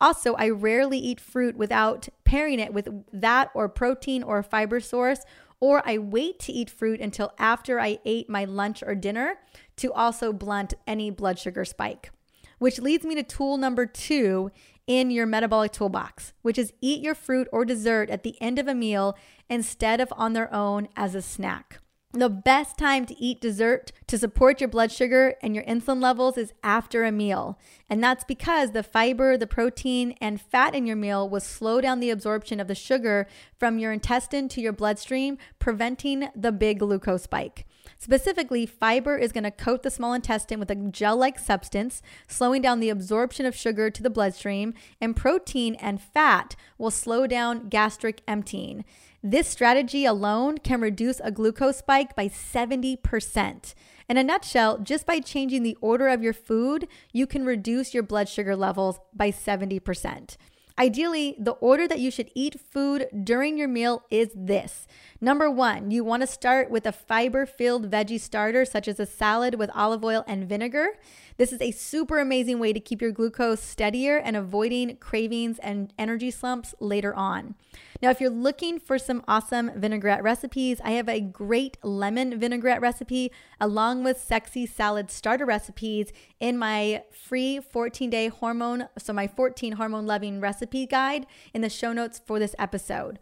Also, 0.00 0.34
I 0.34 0.48
rarely 0.50 0.98
eat 0.98 1.20
fruit 1.20 1.56
without 1.56 2.08
pairing 2.24 2.60
it 2.60 2.72
with 2.72 2.88
that 3.12 3.50
or 3.54 3.68
protein 3.68 4.22
or 4.22 4.38
a 4.38 4.44
fiber 4.44 4.78
source, 4.80 5.20
or 5.60 5.82
I 5.84 5.98
wait 5.98 6.38
to 6.40 6.52
eat 6.52 6.70
fruit 6.70 7.00
until 7.00 7.32
after 7.36 7.80
I 7.80 7.98
ate 8.04 8.30
my 8.30 8.44
lunch 8.44 8.82
or 8.86 8.94
dinner 8.94 9.40
to 9.76 9.92
also 9.92 10.32
blunt 10.32 10.74
any 10.86 11.10
blood 11.10 11.38
sugar 11.38 11.64
spike. 11.64 12.12
Which 12.58 12.80
leads 12.80 13.04
me 13.04 13.14
to 13.14 13.22
tool 13.22 13.56
number 13.56 13.86
two 13.86 14.50
in 14.86 15.10
your 15.10 15.26
metabolic 15.26 15.72
toolbox, 15.72 16.32
which 16.42 16.58
is 16.58 16.72
eat 16.80 17.02
your 17.02 17.14
fruit 17.14 17.46
or 17.52 17.64
dessert 17.64 18.10
at 18.10 18.22
the 18.22 18.40
end 18.40 18.58
of 18.58 18.66
a 18.66 18.74
meal 18.74 19.16
instead 19.48 20.00
of 20.00 20.12
on 20.16 20.32
their 20.32 20.52
own 20.52 20.88
as 20.96 21.14
a 21.14 21.22
snack. 21.22 21.80
The 22.12 22.30
best 22.30 22.78
time 22.78 23.04
to 23.04 23.22
eat 23.22 23.42
dessert 23.42 23.92
to 24.06 24.16
support 24.16 24.62
your 24.62 24.68
blood 24.68 24.90
sugar 24.90 25.34
and 25.42 25.54
your 25.54 25.62
insulin 25.64 26.00
levels 26.00 26.38
is 26.38 26.54
after 26.64 27.04
a 27.04 27.12
meal. 27.12 27.58
And 27.90 28.02
that's 28.02 28.24
because 28.24 28.70
the 28.70 28.82
fiber, 28.82 29.36
the 29.36 29.46
protein, 29.46 30.14
and 30.18 30.40
fat 30.40 30.74
in 30.74 30.86
your 30.86 30.96
meal 30.96 31.28
will 31.28 31.40
slow 31.40 31.82
down 31.82 32.00
the 32.00 32.08
absorption 32.08 32.60
of 32.60 32.66
the 32.66 32.74
sugar 32.74 33.26
from 33.58 33.78
your 33.78 33.92
intestine 33.92 34.48
to 34.48 34.62
your 34.62 34.72
bloodstream, 34.72 35.36
preventing 35.58 36.30
the 36.34 36.50
big 36.50 36.78
glucose 36.78 37.24
spike. 37.24 37.66
Specifically, 38.00 38.64
fiber 38.64 39.16
is 39.16 39.32
going 39.32 39.44
to 39.44 39.50
coat 39.50 39.82
the 39.82 39.90
small 39.90 40.12
intestine 40.12 40.60
with 40.60 40.70
a 40.70 40.76
gel 40.76 41.16
like 41.16 41.38
substance, 41.38 42.00
slowing 42.28 42.62
down 42.62 42.78
the 42.78 42.90
absorption 42.90 43.44
of 43.44 43.56
sugar 43.56 43.90
to 43.90 44.02
the 44.02 44.08
bloodstream, 44.08 44.72
and 45.00 45.16
protein 45.16 45.74
and 45.74 46.00
fat 46.00 46.54
will 46.78 46.92
slow 46.92 47.26
down 47.26 47.68
gastric 47.68 48.22
emptying. 48.28 48.84
This 49.20 49.48
strategy 49.48 50.04
alone 50.04 50.58
can 50.58 50.80
reduce 50.80 51.20
a 51.20 51.32
glucose 51.32 51.78
spike 51.78 52.14
by 52.14 52.28
70%. 52.28 53.74
In 54.08 54.16
a 54.16 54.22
nutshell, 54.22 54.78
just 54.78 55.04
by 55.04 55.18
changing 55.18 55.64
the 55.64 55.76
order 55.80 56.06
of 56.06 56.22
your 56.22 56.32
food, 56.32 56.86
you 57.12 57.26
can 57.26 57.44
reduce 57.44 57.92
your 57.92 58.04
blood 58.04 58.28
sugar 58.28 58.54
levels 58.54 59.00
by 59.12 59.32
70%. 59.32 60.36
Ideally, 60.78 61.34
the 61.40 61.52
order 61.52 61.88
that 61.88 61.98
you 61.98 62.10
should 62.10 62.30
eat 62.36 62.60
food 62.60 63.08
during 63.24 63.58
your 63.58 63.66
meal 63.66 64.04
is 64.10 64.30
this. 64.32 64.86
Number 65.20 65.50
one, 65.50 65.90
you 65.90 66.04
want 66.04 66.22
to 66.22 66.26
start 66.28 66.70
with 66.70 66.86
a 66.86 66.92
fiber 66.92 67.46
filled 67.46 67.90
veggie 67.90 68.20
starter, 68.20 68.64
such 68.64 68.86
as 68.86 69.00
a 69.00 69.06
salad 69.06 69.56
with 69.56 69.70
olive 69.74 70.04
oil 70.04 70.22
and 70.28 70.48
vinegar. 70.48 70.90
This 71.36 71.52
is 71.52 71.60
a 71.60 71.72
super 71.72 72.20
amazing 72.20 72.60
way 72.60 72.72
to 72.72 72.78
keep 72.78 73.02
your 73.02 73.10
glucose 73.10 73.60
steadier 73.60 74.18
and 74.18 74.36
avoiding 74.36 74.96
cravings 74.98 75.58
and 75.58 75.92
energy 75.98 76.30
slumps 76.30 76.76
later 76.78 77.12
on. 77.12 77.56
Now, 78.00 78.10
if 78.10 78.20
you're 78.20 78.30
looking 78.30 78.78
for 78.78 78.96
some 78.96 79.24
awesome 79.26 79.72
vinaigrette 79.74 80.22
recipes, 80.22 80.80
I 80.84 80.92
have 80.92 81.08
a 81.08 81.20
great 81.20 81.78
lemon 81.82 82.38
vinaigrette 82.38 82.80
recipe 82.80 83.32
along 83.60 84.04
with 84.04 84.20
sexy 84.20 84.66
salad 84.66 85.10
starter 85.10 85.44
recipes 85.44 86.12
in 86.38 86.56
my 86.56 87.02
free 87.10 87.58
14 87.58 88.08
day 88.08 88.28
hormone, 88.28 88.88
so 88.98 89.12
my 89.12 89.26
14 89.26 89.72
hormone 89.72 90.06
loving 90.06 90.40
recipe 90.40 90.86
guide 90.86 91.26
in 91.52 91.60
the 91.60 91.68
show 91.68 91.92
notes 91.92 92.20
for 92.24 92.38
this 92.38 92.54
episode. 92.56 93.18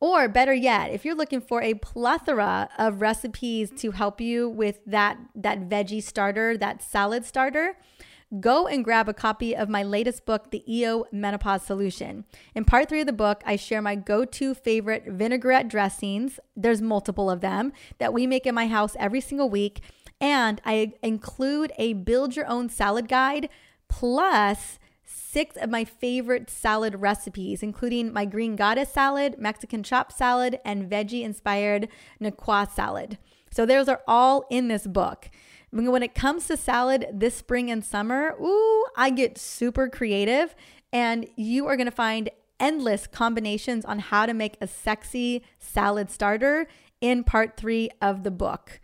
Or 0.00 0.28
better 0.28 0.52
yet, 0.52 0.90
if 0.90 1.04
you're 1.04 1.14
looking 1.14 1.40
for 1.40 1.62
a 1.62 1.74
plethora 1.74 2.68
of 2.76 3.00
recipes 3.00 3.70
to 3.76 3.92
help 3.92 4.20
you 4.20 4.48
with 4.48 4.80
that 4.86 5.18
that 5.36 5.68
veggie 5.68 6.02
starter, 6.02 6.58
that 6.58 6.82
salad 6.82 7.24
starter, 7.24 7.78
go 8.40 8.66
and 8.66 8.84
grab 8.84 9.08
a 9.08 9.14
copy 9.14 9.54
of 9.54 9.68
my 9.68 9.82
latest 9.82 10.26
book, 10.26 10.50
The 10.50 10.64
EO 10.72 11.04
Menopause 11.12 11.62
Solution. 11.62 12.24
In 12.54 12.64
part 12.64 12.88
three 12.88 13.00
of 13.00 13.06
the 13.06 13.12
book, 13.12 13.42
I 13.46 13.56
share 13.56 13.80
my 13.80 13.94
go 13.94 14.24
to 14.24 14.54
favorite 14.54 15.04
vinaigrette 15.06 15.68
dressings. 15.68 16.40
There's 16.56 16.82
multiple 16.82 17.30
of 17.30 17.40
them 17.40 17.72
that 17.98 18.12
we 18.12 18.26
make 18.26 18.46
in 18.46 18.54
my 18.54 18.66
house 18.66 18.96
every 18.98 19.20
single 19.20 19.48
week. 19.48 19.80
And 20.20 20.60
I 20.64 20.92
include 21.02 21.72
a 21.78 21.92
build 21.92 22.36
your 22.36 22.46
own 22.46 22.68
salad 22.68 23.08
guide 23.08 23.48
plus 23.88 24.78
six 25.04 25.56
of 25.56 25.70
my 25.70 25.84
favorite 25.84 26.50
salad 26.50 26.96
recipes, 26.96 27.62
including 27.62 28.12
my 28.12 28.24
green 28.24 28.56
goddess 28.56 28.90
salad, 28.90 29.36
Mexican 29.38 29.82
chopped 29.82 30.12
salad, 30.12 30.58
and 30.64 30.90
veggie 30.90 31.22
inspired 31.22 31.88
Niçoise 32.20 32.72
salad. 32.72 33.18
So 33.50 33.64
those 33.64 33.88
are 33.88 34.02
all 34.08 34.44
in 34.50 34.68
this 34.68 34.86
book. 34.86 35.30
When 35.76 36.02
it 36.02 36.14
comes 36.14 36.46
to 36.46 36.56
salad 36.56 37.06
this 37.12 37.34
spring 37.34 37.70
and 37.70 37.84
summer, 37.84 38.34
ooh, 38.40 38.86
I 38.96 39.10
get 39.10 39.36
super 39.36 39.90
creative, 39.90 40.54
and 40.90 41.28
you 41.36 41.66
are 41.66 41.76
gonna 41.76 41.90
find 41.90 42.30
endless 42.58 43.06
combinations 43.06 43.84
on 43.84 43.98
how 43.98 44.24
to 44.24 44.32
make 44.32 44.56
a 44.62 44.66
sexy 44.66 45.44
salad 45.58 46.10
starter 46.10 46.66
in 47.02 47.24
part 47.24 47.58
three 47.58 47.90
of 48.00 48.22
the 48.22 48.30
book. 48.30 48.80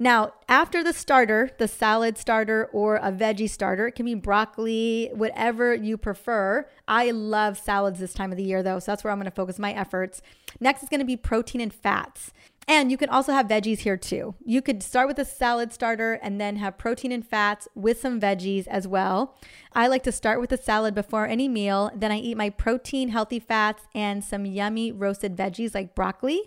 Now, 0.00 0.32
after 0.48 0.82
the 0.82 0.92
starter, 0.92 1.50
the 1.58 1.68
salad 1.68 2.18
starter 2.18 2.68
or 2.72 2.96
a 2.96 3.12
veggie 3.12 3.48
starter, 3.48 3.86
it 3.86 3.92
can 3.92 4.04
be 4.04 4.16
broccoli, 4.16 5.10
whatever 5.14 5.72
you 5.76 5.96
prefer. 5.96 6.66
I 6.88 7.12
love 7.12 7.56
salads 7.56 8.00
this 8.00 8.14
time 8.14 8.32
of 8.32 8.36
the 8.36 8.42
year, 8.42 8.64
though, 8.64 8.80
so 8.80 8.90
that's 8.90 9.04
where 9.04 9.12
I'm 9.12 9.18
to 9.26 9.30
focus 9.30 9.60
my 9.60 9.72
efforts. 9.72 10.20
Next 10.58 10.82
is 10.82 10.88
to 10.98 11.06
be 11.06 11.16
protein 11.16 11.60
and 11.60 11.72
fats. 11.72 12.32
And 12.68 12.90
you 12.90 12.96
can 12.96 13.08
also 13.08 13.32
have 13.32 13.48
veggies 13.48 13.80
here 13.80 13.96
too. 13.96 14.34
You 14.44 14.62
could 14.62 14.82
start 14.82 15.08
with 15.08 15.18
a 15.18 15.24
salad 15.24 15.72
starter 15.72 16.14
and 16.14 16.40
then 16.40 16.56
have 16.56 16.78
protein 16.78 17.12
and 17.12 17.26
fats 17.26 17.68
with 17.74 18.00
some 18.00 18.20
veggies 18.20 18.66
as 18.68 18.86
well. 18.86 19.36
I 19.72 19.88
like 19.88 20.04
to 20.04 20.12
start 20.12 20.40
with 20.40 20.52
a 20.52 20.56
salad 20.56 20.94
before 20.94 21.26
any 21.26 21.48
meal. 21.48 21.90
Then 21.94 22.12
I 22.12 22.18
eat 22.18 22.36
my 22.36 22.50
protein, 22.50 23.08
healthy 23.08 23.40
fats, 23.40 23.82
and 23.94 24.22
some 24.22 24.46
yummy 24.46 24.92
roasted 24.92 25.36
veggies 25.36 25.74
like 25.74 25.94
broccoli. 25.94 26.40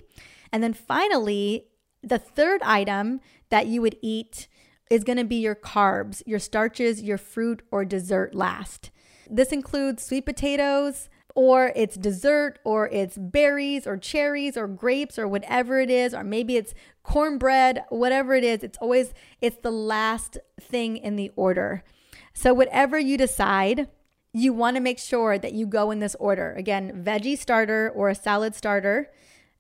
And 0.52 0.64
then 0.64 0.74
finally, 0.74 1.66
the 2.02 2.20
third 2.20 2.62
item 2.64 3.20
that 3.50 3.68
you 3.68 3.82
would 3.82 3.98
eat 4.02 4.48
is 4.90 5.04
going 5.04 5.18
to 5.18 5.26
be 5.26 5.38
your 5.38 5.56
carbs, 5.56 6.22
your 6.26 6.40
starches, 6.40 7.02
your 7.02 7.18
fruit, 7.18 7.62
or 7.72 7.84
dessert 7.84 8.34
last. 8.36 8.92
This 9.30 9.50
includes 9.50 10.06
sweet 10.06 10.26
potatoes, 10.26 11.10
or 11.36 11.74
it's 11.76 11.96
dessert, 11.96 12.60
or 12.64 12.88
it's 12.90 13.18
berries, 13.18 13.86
or 13.86 13.98
cherries, 13.98 14.58
or 14.58 14.68
grapes, 14.68 15.20
or 15.20 15.28
whatever 15.28 15.80
it 15.80 15.90
is, 15.90 16.14
or 16.14 16.24
maybe 16.24 16.56
it's 16.56 16.74
cornbread, 17.04 17.84
whatever 17.90 18.34
it 18.34 18.44
is. 18.44 18.64
It's 18.64 18.78
always 18.80 19.14
it's 19.42 19.58
the 19.58 19.72
last 19.72 20.38
thing 20.60 20.98
in 20.98 21.18
the 21.18 21.32
order. 21.36 21.84
So 22.34 22.54
whatever 22.54 22.98
you 22.98 23.18
decide, 23.18 23.90
you 24.34 24.54
want 24.54 24.76
to 24.76 24.82
make 24.82 25.00
sure 25.00 25.38
that 25.38 25.54
you 25.54 25.66
go 25.66 25.92
in 25.92 26.00
this 26.00 26.16
order. 26.16 26.54
Again, 26.54 27.04
veggie 27.06 27.38
starter 27.38 27.90
or 27.94 28.10
a 28.10 28.16
salad 28.16 28.56
starter 28.56 29.12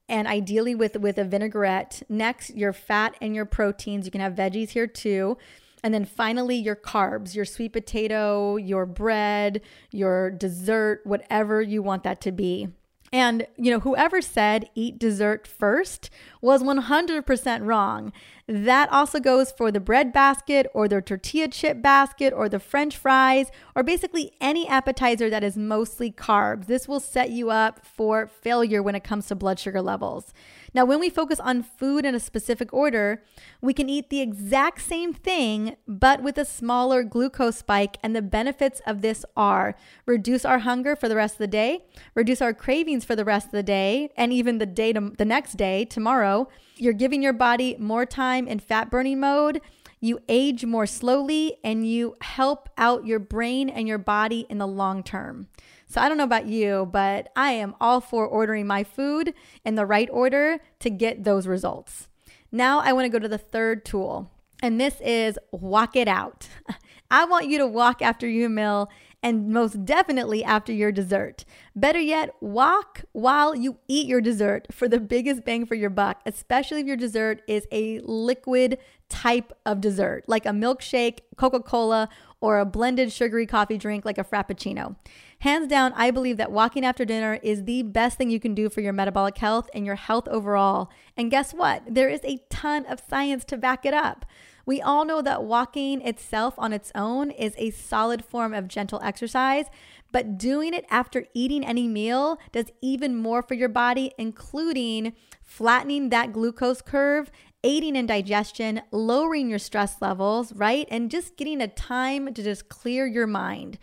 and 0.07 0.27
ideally 0.27 0.75
with 0.75 0.95
with 0.97 1.17
a 1.17 1.23
vinaigrette. 1.23 2.03
Next, 2.09 2.55
your 2.55 2.73
fat 2.73 3.15
and 3.21 3.35
your 3.35 3.45
proteins. 3.45 4.05
You 4.05 4.11
can 4.11 4.21
have 4.21 4.33
veggies 4.33 4.69
here 4.69 4.87
too. 4.87 5.37
And 5.85 5.93
then 5.93 6.03
finally, 6.03 6.55
your 6.55 6.75
carbs, 6.75 7.35
your 7.35 7.45
sweet 7.45 7.73
potato, 7.73 8.55
your 8.55 8.87
bread, 8.87 9.61
your 9.91 10.31
dessert, 10.31 11.01
whatever 11.03 11.61
you 11.61 11.83
want 11.83 12.01
that 12.01 12.21
to 12.21 12.31
be. 12.31 12.69
And, 13.13 13.45
you 13.55 13.69
know, 13.69 13.79
whoever 13.79 14.19
said 14.19 14.67
eat 14.73 14.97
dessert 14.97 15.45
first 15.45 16.09
was 16.41 16.63
100% 16.63 17.67
wrong. 17.67 18.11
That 18.47 18.91
also 18.91 19.19
goes 19.19 19.51
for 19.51 19.71
the 19.71 19.79
bread 19.79 20.13
basket 20.13 20.67
or 20.71 20.87
the 20.87 21.01
tortilla 21.01 21.47
chip 21.47 21.81
basket 21.81 22.31
or 22.31 22.47
the 22.47 22.59
french 22.59 22.95
fries 22.95 23.49
or 23.75 23.81
basically 23.81 24.33
any 24.39 24.67
appetizer 24.67 25.31
that 25.31 25.43
is 25.43 25.57
mostly 25.57 26.11
carbs. 26.11 26.67
This 26.67 26.87
will 26.87 26.99
set 26.99 27.31
you 27.31 27.49
up 27.49 27.83
for 27.83 28.27
failure 28.27 28.83
when 28.83 28.93
it 28.93 29.03
comes 29.03 29.25
to 29.27 29.35
blood 29.35 29.57
sugar 29.57 29.81
levels. 29.81 30.31
Now, 30.75 30.85
when 30.85 30.99
we 30.99 31.09
focus 31.09 31.39
on 31.39 31.63
food 31.63 32.05
in 32.05 32.13
a 32.13 32.19
specific 32.19 32.71
order, 32.71 33.23
we 33.61 33.73
can 33.73 33.89
eat 33.89 34.11
the 34.11 34.21
exact 34.21 34.81
same 34.81 35.11
thing, 35.11 35.77
but 35.87 36.21
with 36.21 36.37
a 36.37 36.45
smaller 36.45 37.01
glucose 37.01 37.57
spike. 37.57 37.97
And 38.03 38.15
the 38.15 38.21
benefits 38.21 38.79
of 38.85 39.01
this 39.01 39.25
are 39.35 39.75
reduce 40.05 40.45
our 40.45 40.59
hunger 40.59 40.95
for 40.95 41.09
the 41.09 41.15
rest 41.15 41.35
of 41.35 41.39
the 41.39 41.47
day, 41.47 41.85
reduce 42.13 42.43
our 42.43 42.53
cravings 42.53 43.05
for 43.05 43.15
the 43.15 43.25
rest 43.25 43.47
of 43.47 43.53
the 43.53 43.63
day, 43.63 44.11
and 44.15 44.31
even 44.31 44.59
the 44.59 44.67
day 44.67 44.93
to, 44.93 45.13
the 45.17 45.25
next 45.25 45.53
day, 45.53 45.83
tomorrow. 45.85 46.47
You're 46.77 46.93
giving 46.93 47.23
your 47.23 47.33
body 47.33 47.75
more 47.79 48.05
time 48.05 48.47
in 48.47 48.59
fat 48.59 48.91
burning 48.91 49.19
mode. 49.19 49.61
You 50.01 50.19
age 50.27 50.65
more 50.65 50.85
slowly 50.85 51.57
and 51.63 51.87
you 51.87 52.15
help 52.21 52.69
out 52.77 53.05
your 53.05 53.19
brain 53.19 53.69
and 53.69 53.87
your 53.87 53.97
body 53.97 54.45
in 54.49 54.57
the 54.57 54.67
long 54.67 55.01
term. 55.01 55.47
So 55.87 56.01
I 56.01 56.09
don't 56.09 56.17
know 56.17 56.25
about 56.25 56.47
you, 56.47 56.89
but 56.91 57.29
I 57.35 57.51
am 57.51 57.75
all 57.79 58.01
for 58.01 58.27
ordering 58.27 58.67
my 58.67 58.83
food 58.83 59.33
in 59.63 59.75
the 59.75 59.85
right 59.85 60.09
order 60.11 60.59
to 60.79 60.89
get 60.89 61.23
those 61.23 61.47
results. 61.47 62.09
Now 62.51 62.79
I 62.79 62.93
want 62.93 63.05
to 63.05 63.09
go 63.09 63.19
to 63.19 63.27
the 63.27 63.37
third 63.37 63.85
tool, 63.85 64.29
and 64.61 64.79
this 64.79 64.99
is 65.01 65.39
walk 65.51 65.95
it 65.95 66.07
out. 66.07 66.47
I 67.11 67.25
want 67.25 67.47
you 67.47 67.57
to 67.59 67.67
walk 67.67 68.01
after 68.01 68.27
your 68.27 68.49
meal 68.49 68.89
and 69.25 69.47
most 69.47 69.83
definitely 69.85 70.43
after 70.43 70.71
your 70.71 70.91
dessert. 70.91 71.45
Better 71.75 71.99
yet, 71.99 72.29
walk 72.41 73.05
while 73.11 73.55
you 73.55 73.79
eat 73.87 74.05
your 74.05 74.21
dessert 74.21 74.67
for 74.69 74.87
the 74.87 74.99
biggest 74.99 75.43
bang 75.43 75.65
for 75.65 75.73
your 75.73 75.89
buck, 75.89 76.21
especially 76.27 76.81
if 76.81 76.85
your 76.85 76.95
dessert 76.95 77.41
is 77.47 77.67
a 77.71 77.99
liquid 78.01 78.77
type 79.09 79.51
of 79.65 79.81
dessert, 79.81 80.25
like 80.27 80.45
a 80.45 80.49
milkshake, 80.49 81.21
Coca 81.37 81.59
Cola, 81.59 82.07
or 82.45 82.59
a 82.59 82.65
blended 82.65 83.11
sugary 83.11 83.47
coffee 83.47 83.75
drink 83.75 84.05
like 84.05 84.19
a 84.19 84.23
Frappuccino. 84.23 84.95
Hands 85.39 85.67
down, 85.67 85.91
I 85.95 86.11
believe 86.11 86.37
that 86.37 86.51
walking 86.51 86.85
after 86.85 87.03
dinner 87.03 87.39
is 87.41 87.63
the 87.63 87.81
best 87.81 88.19
thing 88.19 88.29
you 88.29 88.39
can 88.39 88.53
do 88.53 88.69
for 88.69 88.81
your 88.81 88.93
metabolic 88.93 89.39
health 89.39 89.67
and 89.73 89.83
your 89.83 89.95
health 89.95 90.27
overall. 90.27 90.91
And 91.17 91.31
guess 91.31 91.55
what? 91.55 91.81
There 91.89 92.07
is 92.07 92.21
a 92.23 92.43
ton 92.51 92.85
of 92.85 93.01
science 93.09 93.45
to 93.45 93.57
back 93.57 93.83
it 93.83 93.95
up. 93.95 94.27
We 94.63 94.79
all 94.79 95.05
know 95.05 95.23
that 95.23 95.43
walking 95.43 96.01
itself 96.01 96.53
on 96.59 96.71
its 96.71 96.91
own 96.93 97.31
is 97.31 97.55
a 97.57 97.71
solid 97.71 98.23
form 98.23 98.53
of 98.53 98.67
gentle 98.67 99.01
exercise, 99.03 99.65
but 100.11 100.37
doing 100.37 100.75
it 100.75 100.85
after 100.91 101.25
eating 101.33 101.65
any 101.65 101.87
meal 101.87 102.39
does 102.51 102.71
even 102.81 103.15
more 103.15 103.41
for 103.41 103.55
your 103.55 103.69
body, 103.69 104.11
including 104.19 105.13
flattening 105.41 106.09
that 106.09 106.31
glucose 106.31 106.81
curve 106.81 107.31
aiding 107.65 107.95
in 107.95 108.05
digestion, 108.05 108.81
lowering 108.91 109.49
your 109.49 109.59
stress 109.59 110.01
levels, 110.01 110.53
right? 110.53 110.87
And 110.91 111.09
just 111.09 111.35
getting 111.35 111.61
a 111.61 111.67
time 111.67 112.33
to 112.33 112.43
just 112.43 112.69
clear 112.69 113.07
your 113.07 113.27
mind. 113.27 113.79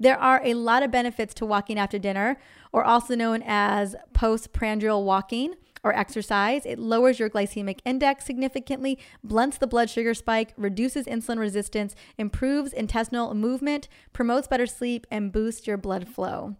There 0.00 0.18
are 0.18 0.40
a 0.42 0.54
lot 0.54 0.82
of 0.82 0.90
benefits 0.90 1.34
to 1.34 1.46
walking 1.46 1.78
after 1.78 1.98
dinner, 1.98 2.38
or 2.72 2.84
also 2.84 3.14
known 3.14 3.42
as 3.46 3.94
postprandial 4.14 5.04
walking 5.04 5.54
or 5.84 5.94
exercise. 5.94 6.64
It 6.64 6.78
lowers 6.78 7.18
your 7.18 7.30
glycemic 7.30 7.78
index 7.84 8.24
significantly, 8.24 8.98
blunts 9.22 9.58
the 9.58 9.66
blood 9.66 9.90
sugar 9.90 10.14
spike, 10.14 10.52
reduces 10.56 11.06
insulin 11.06 11.38
resistance, 11.38 11.94
improves 12.18 12.72
intestinal 12.72 13.34
movement, 13.34 13.86
promotes 14.12 14.48
better 14.48 14.66
sleep, 14.66 15.06
and 15.10 15.30
boosts 15.30 15.66
your 15.66 15.76
blood 15.76 16.08
flow. 16.08 16.56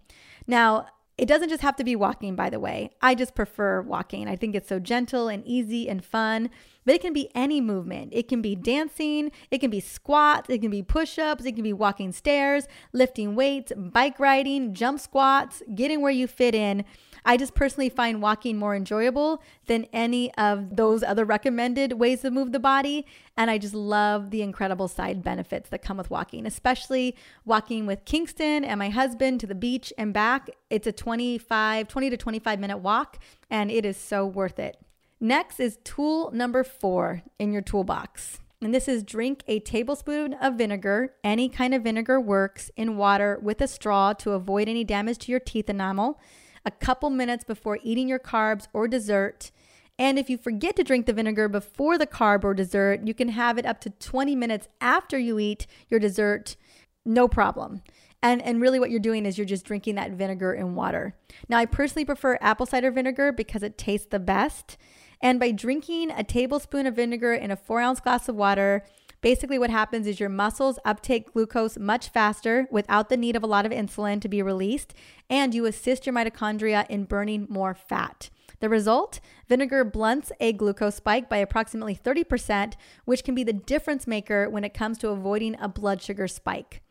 Now, 0.47 0.87
it 1.19 1.27
doesn't 1.27 1.49
just 1.49 1.63
have 1.63 1.77
to 1.77 1.85
be 1.85 1.97
walking, 1.97 2.37
by 2.37 2.51
the 2.51 2.61
way. 2.61 2.91
I 3.01 3.15
just 3.15 3.35
prefer 3.35 3.81
walking. 3.81 4.29
I 4.29 4.37
think 4.37 4.55
it's 4.55 4.69
so 4.69 4.79
gentle 4.79 5.29
and 5.29 5.47
easy 5.47 5.89
and 5.89 6.05
fun, 6.05 6.51
but 6.87 6.95
it 6.95 7.02
can 7.02 7.12
be 7.12 7.28
any 7.35 7.61
movement. 7.61 8.11
It 8.14 8.28
can 8.28 8.40
be 8.40 8.55
dancing, 8.55 9.31
it 9.50 9.59
can 9.59 9.71
be 9.71 9.81
squats, 9.81 10.49
it 10.49 10.62
can 10.62 10.71
be 10.71 10.83
push 10.83 11.19
ups, 11.19 11.45
it 11.45 11.52
can 11.52 11.64
be 11.64 11.75
walking 11.75 12.12
stairs, 12.12 12.66
lifting 12.95 13.35
weights, 13.35 13.73
bike 13.76 14.19
riding, 14.19 14.73
jump 14.73 15.00
squats, 15.00 15.62
getting 15.75 16.00
where 16.00 16.12
you 16.12 16.26
fit 16.26 16.55
in. 16.55 16.85
I 17.26 17.37
just 17.37 17.55
personally 17.55 17.88
find 17.88 18.23
walking 18.23 18.57
more 18.57 18.76
enjoyable 18.76 19.43
than 19.66 19.87
any 19.93 20.33
of 20.35 20.76
those 20.76 21.02
other 21.02 21.25
recommended 21.25 21.95
ways 21.95 22.21
to 22.21 22.31
move 22.31 22.52
the 22.52 22.61
body. 22.61 23.05
And 23.37 23.50
I 23.50 23.59
just 23.59 23.75
love 23.75 24.31
the 24.31 24.43
incredible 24.43 24.87
side 24.87 25.25
benefits 25.25 25.69
that 25.71 25.83
come 25.83 25.97
with 25.97 26.09
walking, 26.09 26.47
especially 26.47 27.16
walking 27.45 27.85
with 27.85 28.05
Kingston 28.05 28.64
and 28.64 28.78
my 28.78 28.90
husband 28.90 29.40
to 29.40 29.49
the 29.49 29.57
beach 29.57 29.93
and 29.99 30.14
back. 30.14 30.49
It's 30.71 30.87
a 30.87 30.93
25, 30.93 31.88
20 31.88 32.11
to 32.11 32.16
25 32.16 32.61
minute 32.61 32.78
walk, 32.78 33.19
and 33.50 33.73
it 33.73 33.85
is 33.85 33.97
so 33.97 34.25
worth 34.25 34.61
it. 34.61 34.86
Next 35.21 35.61
is 35.61 35.79
tool 35.83 36.31
number 36.33 36.63
four 36.63 37.23
in 37.39 37.53
your 37.53 37.63
toolbox. 37.63 38.41
And 38.61 38.75
this 38.75 38.89
is 38.89 39.03
drink 39.03 39.43
a 39.47 39.61
tablespoon 39.61 40.35
of 40.35 40.55
vinegar. 40.55 41.15
Any 41.25 41.49
kind 41.49 41.75
of 41.75 41.83
vinegar 41.83 42.21
works 42.21 42.71
in 42.77 42.97
water 42.97 43.39
with 43.41 43.61
a 43.61 43.69
straw 43.69 44.13
to 44.15 44.33
avoid 44.33 44.69
any 44.69 44.85
damage 44.85 45.19
to 45.19 45.31
your 45.31 45.41
teeth 45.41 45.71
enamel 45.71 46.21
a 46.65 46.71
couple 46.71 47.09
minutes 47.11 47.45
before 47.45 47.79
eating 47.83 48.09
your 48.09 48.19
carbs 48.19 48.67
or 48.73 48.89
dessert. 48.89 49.53
And 49.99 50.19
if 50.19 50.29
you 50.29 50.37
forget 50.37 50.77
to 50.77 50.85
drink 50.85 51.07
the 51.07 51.13
vinegar 51.13 51.49
before 51.49 51.97
the 51.97 52.07
carb 52.07 52.45
or 52.45 52.53
dessert, 52.53 53.07
you 53.07 53.15
can 53.15 53.29
have 53.29 53.57
it 53.57 53.65
up 53.65 53.81
to 53.83 53.91
20 53.91 54.35
minutes 54.37 54.69
after 54.81 55.19
you 55.19 55.39
eat 55.39 55.67
your 55.89 56.00
dessert, 56.00 56.57
no 57.05 57.29
problem. 57.29 57.83
And, 58.23 58.43
and 58.43 58.61
really, 58.61 58.81
what 58.81 58.91
you're 58.91 59.00
doing 59.00 59.25
is 59.25 59.39
you're 59.39 59.47
just 59.47 59.65
drinking 59.65 59.95
that 59.95 60.11
vinegar 60.11 60.52
in 60.52 60.75
water. 60.75 61.15
Now, 61.49 61.59
I 61.59 61.67
personally 61.67 62.05
prefer 62.05 62.39
apple 62.41 62.67
cider 62.67 62.91
vinegar 62.91 63.33
because 63.33 63.63
it 63.63 63.79
tastes 63.79 64.09
the 64.11 64.19
best. 64.19 64.76
And 65.21 65.41
by 65.41 65.50
drinking 65.50 66.11
a 66.11 66.25
tablespoon 66.25 66.87
of 66.87 66.97
vinegar 66.97 67.35
in 67.35 67.50
a 67.50 67.57
four 67.57 67.81
ounce 67.81 68.00
glass 68.00 68.29
of 68.29 68.37
water, 68.37 68.85
Basically, 69.23 69.59
what 69.59 69.71
happens 69.71 70.07
is 70.07 70.21
your 70.21 70.29
muscles 70.29 70.79
uptake 70.85 71.33
glucose 71.33 71.79
much 71.79 72.11
faster 72.11 72.69
without 72.71 73.09
the 73.09 73.17
need 73.17 73.35
of 73.35 73.43
a 73.43 73.47
lot 73.49 73.67
of 73.67 73.73
insulin 73.73 74.21
to 74.21 74.29
be 74.29 74.43
released, 74.43 74.95
and 75.29 75.55
you 75.55 75.67
assist 75.67 76.07
your 76.07 76.15
mitochondria 76.15 76.89
in 76.89 77.05
burning 77.05 77.47
more 77.49 77.75
fat. 77.75 78.31
The 78.61 78.69
result? 78.69 79.21
Vinegar 79.49 79.85
blunts 79.85 80.33
a 80.39 80.52
glucose 80.52 80.97
spike 80.97 81.29
by 81.29 81.39
approximately 81.39 81.97
30%, 81.97 82.75
which 83.05 83.25
can 83.25 83.35
be 83.35 83.43
the 83.43 83.52
difference 83.52 84.07
maker 84.07 84.49
when 84.49 84.65
it 84.65 84.75
comes 84.75 84.97
to 84.99 85.09
avoiding 85.09 85.57
a 85.61 85.69
blood 85.69 86.00
sugar 86.00 86.29
spike. 86.29 86.83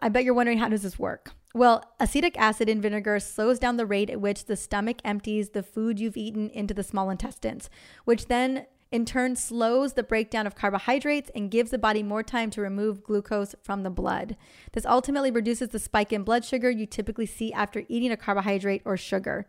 I 0.00 0.08
bet 0.08 0.24
you're 0.24 0.34
wondering 0.34 0.58
how 0.58 0.68
does 0.68 0.82
this 0.82 0.98
work? 0.98 1.32
Well, 1.54 1.84
acetic 1.98 2.38
acid 2.38 2.68
in 2.68 2.80
vinegar 2.80 3.18
slows 3.20 3.58
down 3.58 3.76
the 3.76 3.86
rate 3.86 4.08
at 4.08 4.20
which 4.20 4.46
the 4.46 4.56
stomach 4.56 4.98
empties 5.04 5.50
the 5.50 5.62
food 5.62 5.98
you've 5.98 6.16
eaten 6.16 6.48
into 6.50 6.74
the 6.74 6.84
small 6.84 7.10
intestines, 7.10 7.68
which 8.04 8.26
then 8.26 8.66
in 8.92 9.04
turn 9.04 9.36
slows 9.36 9.92
the 9.92 10.02
breakdown 10.02 10.46
of 10.46 10.54
carbohydrates 10.54 11.30
and 11.34 11.50
gives 11.50 11.70
the 11.70 11.78
body 11.78 12.02
more 12.02 12.22
time 12.22 12.50
to 12.50 12.60
remove 12.60 13.04
glucose 13.04 13.54
from 13.62 13.82
the 13.82 13.90
blood. 13.90 14.36
This 14.72 14.86
ultimately 14.86 15.30
reduces 15.30 15.68
the 15.68 15.78
spike 15.78 16.12
in 16.12 16.24
blood 16.24 16.44
sugar 16.44 16.70
you 16.70 16.86
typically 16.86 17.26
see 17.26 17.52
after 17.52 17.84
eating 17.88 18.10
a 18.10 18.16
carbohydrate 18.16 18.82
or 18.84 18.96
sugar. 18.96 19.46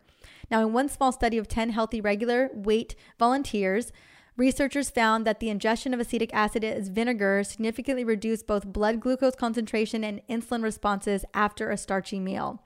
Now, 0.50 0.60
in 0.60 0.72
one 0.72 0.88
small 0.88 1.10
study 1.12 1.38
of 1.38 1.48
10 1.48 1.70
healthy 1.70 2.00
regular 2.00 2.50
weight 2.52 2.94
volunteers, 3.18 3.92
Researchers 4.36 4.88
found 4.88 5.26
that 5.26 5.40
the 5.40 5.50
ingestion 5.50 5.92
of 5.92 6.00
acetic 6.00 6.32
acid 6.32 6.64
as 6.64 6.88
vinegar 6.88 7.44
significantly 7.44 8.02
reduced 8.02 8.46
both 8.46 8.72
blood 8.72 8.98
glucose 8.98 9.34
concentration 9.34 10.02
and 10.02 10.22
insulin 10.28 10.62
responses 10.62 11.24
after 11.34 11.70
a 11.70 11.76
starchy 11.76 12.18
meal. 12.18 12.62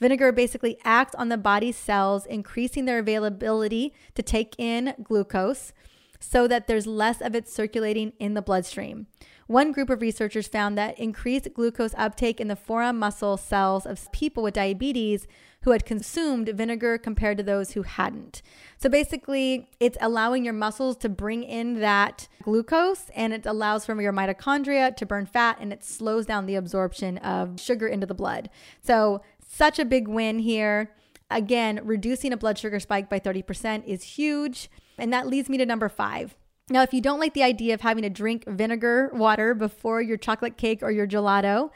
Vinegar 0.00 0.32
basically 0.32 0.78
acts 0.82 1.14
on 1.14 1.28
the 1.28 1.36
body's 1.36 1.76
cells, 1.76 2.24
increasing 2.24 2.86
their 2.86 2.98
availability 2.98 3.92
to 4.14 4.22
take 4.22 4.54
in 4.58 4.94
glucose 5.02 5.74
so 6.18 6.48
that 6.48 6.66
there's 6.66 6.86
less 6.86 7.20
of 7.20 7.34
it 7.34 7.48
circulating 7.48 8.14
in 8.18 8.32
the 8.32 8.42
bloodstream. 8.42 9.06
One 9.50 9.72
group 9.72 9.90
of 9.90 10.00
researchers 10.00 10.46
found 10.46 10.78
that 10.78 10.96
increased 10.96 11.52
glucose 11.54 11.92
uptake 11.98 12.40
in 12.40 12.46
the 12.46 12.54
forearm 12.54 13.00
muscle 13.00 13.36
cells 13.36 13.84
of 13.84 14.12
people 14.12 14.44
with 14.44 14.54
diabetes 14.54 15.26
who 15.62 15.72
had 15.72 15.84
consumed 15.84 16.50
vinegar 16.50 16.98
compared 16.98 17.36
to 17.38 17.42
those 17.42 17.72
who 17.72 17.82
hadn't. 17.82 18.42
So 18.78 18.88
basically, 18.88 19.68
it's 19.80 19.98
allowing 20.00 20.44
your 20.44 20.54
muscles 20.54 20.96
to 20.98 21.08
bring 21.08 21.42
in 21.42 21.80
that 21.80 22.28
glucose 22.44 23.10
and 23.16 23.32
it 23.32 23.44
allows 23.44 23.84
for 23.84 24.00
your 24.00 24.12
mitochondria 24.12 24.94
to 24.94 25.04
burn 25.04 25.26
fat 25.26 25.58
and 25.60 25.72
it 25.72 25.82
slows 25.82 26.26
down 26.26 26.46
the 26.46 26.54
absorption 26.54 27.18
of 27.18 27.58
sugar 27.58 27.88
into 27.88 28.06
the 28.06 28.14
blood. 28.14 28.50
So, 28.80 29.20
such 29.44 29.80
a 29.80 29.84
big 29.84 30.06
win 30.06 30.38
here. 30.38 30.92
Again, 31.28 31.80
reducing 31.82 32.32
a 32.32 32.36
blood 32.36 32.56
sugar 32.56 32.78
spike 32.78 33.10
by 33.10 33.18
30% 33.18 33.84
is 33.84 34.04
huge. 34.04 34.70
And 34.96 35.12
that 35.12 35.26
leads 35.26 35.48
me 35.48 35.58
to 35.58 35.66
number 35.66 35.88
five. 35.88 36.36
Now, 36.70 36.82
if 36.82 36.94
you 36.94 37.00
don't 37.00 37.18
like 37.18 37.34
the 37.34 37.42
idea 37.42 37.74
of 37.74 37.80
having 37.80 38.04
to 38.04 38.10
drink 38.10 38.44
vinegar 38.46 39.10
water 39.12 39.54
before 39.54 40.00
your 40.00 40.16
chocolate 40.16 40.56
cake 40.56 40.84
or 40.84 40.92
your 40.92 41.06
gelato, 41.06 41.70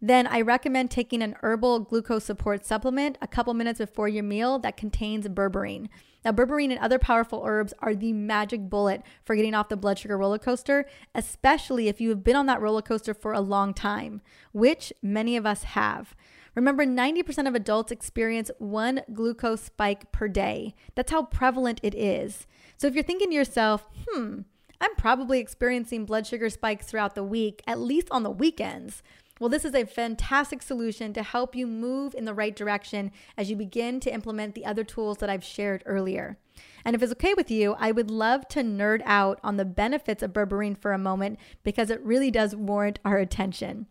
then 0.00 0.26
I 0.26 0.40
recommend 0.40 0.90
taking 0.90 1.22
an 1.22 1.36
herbal 1.42 1.80
glucose 1.80 2.24
support 2.24 2.64
supplement 2.64 3.18
a 3.20 3.26
couple 3.26 3.52
minutes 3.52 3.78
before 3.78 4.08
your 4.08 4.22
meal 4.22 4.58
that 4.60 4.78
contains 4.78 5.28
berberine. 5.28 5.88
Now, 6.24 6.32
berberine 6.32 6.70
and 6.70 6.78
other 6.78 6.98
powerful 6.98 7.42
herbs 7.44 7.74
are 7.80 7.94
the 7.94 8.14
magic 8.14 8.70
bullet 8.70 9.02
for 9.22 9.36
getting 9.36 9.54
off 9.54 9.68
the 9.68 9.76
blood 9.76 9.98
sugar 9.98 10.16
roller 10.16 10.38
coaster, 10.38 10.86
especially 11.14 11.88
if 11.88 12.00
you 12.00 12.08
have 12.08 12.24
been 12.24 12.36
on 12.36 12.46
that 12.46 12.62
roller 12.62 12.82
coaster 12.82 13.12
for 13.12 13.34
a 13.34 13.42
long 13.42 13.74
time, 13.74 14.22
which 14.52 14.94
many 15.02 15.36
of 15.36 15.44
us 15.44 15.62
have. 15.64 16.16
Remember, 16.54 16.86
90% 16.86 17.46
of 17.46 17.54
adults 17.54 17.92
experience 17.92 18.50
one 18.58 19.02
glucose 19.12 19.60
spike 19.62 20.10
per 20.10 20.26
day. 20.26 20.74
That's 20.94 21.12
how 21.12 21.24
prevalent 21.24 21.80
it 21.82 21.94
is. 21.94 22.46
So 22.78 22.86
if 22.86 22.94
you're 22.94 23.02
thinking 23.02 23.30
to 23.30 23.34
yourself, 23.34 23.88
hmm, 24.08 24.42
I'm 24.80 24.94
probably 24.94 25.40
experiencing 25.40 26.04
blood 26.04 26.28
sugar 26.28 26.48
spikes 26.48 26.86
throughout 26.86 27.16
the 27.16 27.24
week, 27.24 27.60
at 27.66 27.80
least 27.80 28.06
on 28.12 28.22
the 28.22 28.30
weekends. 28.30 29.02
Well, 29.40 29.48
this 29.48 29.64
is 29.64 29.74
a 29.74 29.84
fantastic 29.84 30.62
solution 30.62 31.12
to 31.14 31.24
help 31.24 31.56
you 31.56 31.66
move 31.66 32.14
in 32.14 32.24
the 32.24 32.34
right 32.34 32.54
direction 32.54 33.10
as 33.36 33.50
you 33.50 33.56
begin 33.56 33.98
to 34.00 34.14
implement 34.14 34.54
the 34.54 34.64
other 34.64 34.84
tools 34.84 35.18
that 35.18 35.28
I've 35.28 35.42
shared 35.42 35.82
earlier. 35.86 36.38
And 36.84 36.94
if 36.94 37.02
it's 37.02 37.12
okay 37.12 37.34
with 37.34 37.50
you, 37.50 37.74
I 37.80 37.90
would 37.90 38.12
love 38.12 38.46
to 38.50 38.62
nerd 38.62 39.02
out 39.04 39.40
on 39.42 39.56
the 39.56 39.64
benefits 39.64 40.22
of 40.22 40.32
berberine 40.32 40.78
for 40.78 40.92
a 40.92 40.98
moment 40.98 41.40
because 41.64 41.90
it 41.90 42.00
really 42.04 42.30
does 42.30 42.54
warrant 42.54 43.00
our 43.04 43.18
attention. 43.18 43.86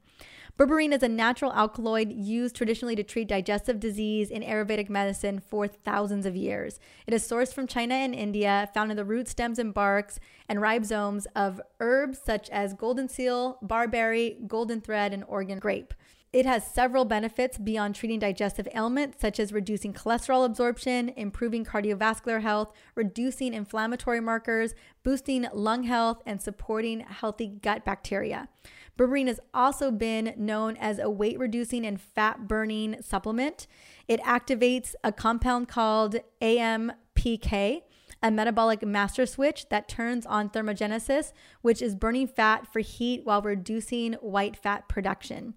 Berberine 0.57 0.91
is 0.91 1.03
a 1.03 1.07
natural 1.07 1.53
alkaloid 1.53 2.11
used 2.11 2.55
traditionally 2.55 2.95
to 2.95 3.03
treat 3.03 3.27
digestive 3.27 3.79
disease 3.79 4.31
in 4.31 4.41
Ayurvedic 4.41 4.89
medicine 4.89 5.39
for 5.39 5.67
thousands 5.67 6.25
of 6.25 6.35
years. 6.35 6.79
It 7.05 7.13
is 7.13 7.21
sourced 7.21 7.53
from 7.53 7.67
China 7.67 7.93
and 7.93 8.15
India, 8.15 8.67
found 8.73 8.89
in 8.89 8.97
the 8.97 9.05
root 9.05 9.27
stems 9.27 9.59
and 9.59 9.71
barks 9.71 10.19
and 10.49 10.59
rhizomes 10.59 11.27
of 11.35 11.61
herbs 11.79 12.19
such 12.25 12.49
as 12.49 12.73
golden 12.73 13.07
seal, 13.07 13.59
barberry, 13.61 14.39
golden 14.47 14.81
thread, 14.81 15.13
and 15.13 15.23
Oregon 15.27 15.59
grape. 15.59 15.93
It 16.33 16.47
has 16.47 16.65
several 16.65 17.05
benefits 17.05 17.59
beyond 17.59 17.93
treating 17.93 18.17
digestive 18.17 18.67
ailments, 18.73 19.21
such 19.21 19.39
as 19.39 19.53
reducing 19.53 19.93
cholesterol 19.93 20.43
absorption, 20.43 21.09
improving 21.09 21.65
cardiovascular 21.65 22.41
health, 22.41 22.73
reducing 22.95 23.53
inflammatory 23.53 24.19
markers, 24.19 24.73
boosting 25.03 25.45
lung 25.53 25.83
health, 25.83 26.23
and 26.25 26.41
supporting 26.41 27.01
healthy 27.01 27.47
gut 27.47 27.85
bacteria. 27.85 28.49
Berberine 28.97 29.27
has 29.27 29.39
also 29.53 29.91
been 29.91 30.33
known 30.35 30.75
as 30.77 30.97
a 30.99 31.09
weight 31.09 31.37
reducing 31.37 31.85
and 31.85 32.01
fat 32.01 32.47
burning 32.47 32.97
supplement. 33.01 33.67
It 34.07 34.21
activates 34.23 34.95
a 35.03 35.11
compound 35.11 35.67
called 35.67 36.15
AMPK, 36.41 37.81
a 38.23 38.31
metabolic 38.31 38.83
master 38.83 39.27
switch 39.27 39.69
that 39.69 39.87
turns 39.87 40.25
on 40.25 40.49
thermogenesis, 40.49 41.31
which 41.61 41.81
is 41.81 41.95
burning 41.95 42.27
fat 42.27 42.65
for 42.65 42.79
heat 42.79 43.23
while 43.23 43.41
reducing 43.41 44.13
white 44.13 44.57
fat 44.57 44.89
production. 44.89 45.53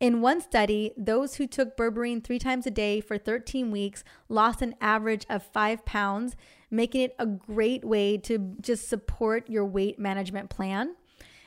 In 0.00 0.22
one 0.22 0.40
study, 0.40 0.92
those 0.96 1.34
who 1.36 1.46
took 1.46 1.76
berberine 1.76 2.24
three 2.24 2.38
times 2.38 2.66
a 2.66 2.70
day 2.70 3.02
for 3.02 3.18
13 3.18 3.70
weeks 3.70 4.02
lost 4.30 4.62
an 4.62 4.74
average 4.80 5.26
of 5.28 5.42
five 5.42 5.84
pounds, 5.84 6.36
making 6.70 7.02
it 7.02 7.14
a 7.18 7.26
great 7.26 7.84
way 7.84 8.16
to 8.16 8.56
just 8.62 8.88
support 8.88 9.48
your 9.48 9.66
weight 9.66 9.98
management 9.98 10.48
plan. 10.48 10.96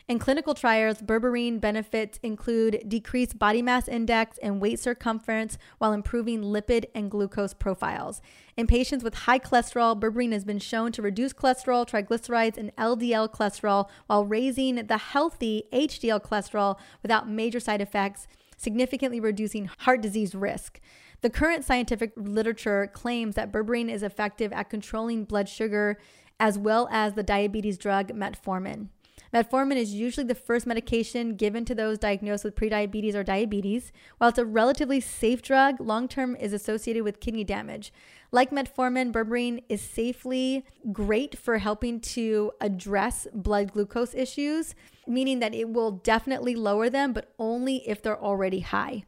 In 0.06 0.20
clinical 0.20 0.54
trials, 0.54 1.02
berberine 1.02 1.62
benefits 1.62 2.20
include 2.22 2.84
decreased 2.90 3.40
body 3.40 3.62
mass 3.62 3.88
index 3.88 4.38
and 4.40 4.60
weight 4.60 4.80
circumference 4.80 5.58
while 5.78 5.94
improving 5.94 6.42
lipid 6.42 6.86
and 6.94 7.10
glucose 7.10 7.54
profiles. 7.54 8.22
In 8.58 8.68
patients 8.68 9.02
with 9.02 9.14
high 9.14 9.40
cholesterol, 9.40 9.98
berberine 9.98 10.34
has 10.34 10.44
been 10.44 10.60
shown 10.60 10.92
to 10.92 11.02
reduce 11.02 11.32
cholesterol, 11.32 11.88
triglycerides, 11.88 12.58
and 12.58 12.76
LDL 12.76 13.32
cholesterol 13.32 13.88
while 14.08 14.26
raising 14.26 14.76
the 14.76 14.98
healthy 14.98 15.64
HDL 15.72 16.22
cholesterol 16.22 16.78
without 17.02 17.30
major 17.30 17.62
side 17.62 17.80
effects, 17.80 18.28
significantly 18.58 19.22
reducing 19.22 19.70
heart 19.80 20.02
disease 20.02 20.36
risk. 20.36 20.82
The 21.22 21.30
current 21.30 21.64
scientific 21.64 22.12
literature 22.18 22.88
claims 22.92 23.36
that 23.36 23.54
berberine 23.54 23.90
is 23.90 24.04
effective 24.04 24.52
at 24.52 24.70
controlling 24.70 25.24
blood 25.24 25.48
sugar 25.48 25.98
as 26.42 26.60
well 26.60 26.90
as 26.92 27.14
the 27.14 27.24
diabetes 27.24 27.78
drug 27.78 28.10
metformin. 28.10 28.90
Metformin 29.34 29.78
is 29.78 29.96
usually 29.96 30.28
the 30.28 30.36
first 30.36 30.68
medication 30.68 31.36
given 31.36 31.66
to 31.66 31.74
those 31.74 31.98
diagnosed 31.98 32.44
with 32.44 32.56
prediabetes 32.56 33.16
or 33.16 33.24
diabetes. 33.24 33.92
While 34.20 34.30
it's 34.30 34.38
a 34.38 34.46
relatively 34.46 35.00
safe 35.00 35.42
drug, 35.42 35.80
long 35.80 36.08
term 36.08 36.36
is 36.36 36.54
associated 36.54 37.04
with 37.04 37.20
kidney 37.20 37.44
damage. 37.44 37.92
Like 38.32 38.52
metformin, 38.52 39.12
berberine 39.12 39.64
is 39.70 39.82
safely 39.82 40.64
great 40.92 41.38
for 41.38 41.58
helping 41.58 42.00
to 42.02 42.52
address 42.62 43.28
blood 43.34 43.74
glucose 43.74 44.14
issues, 44.14 44.76
meaning 45.08 45.40
that 45.40 45.56
it 45.56 45.70
will 45.70 45.92
definitely 45.92 46.54
lower 46.54 46.90
them, 46.90 47.12
but 47.12 47.34
only 47.40 47.88
if 47.90 48.04
they're 48.04 48.22
already 48.22 48.60
high. 48.60 49.04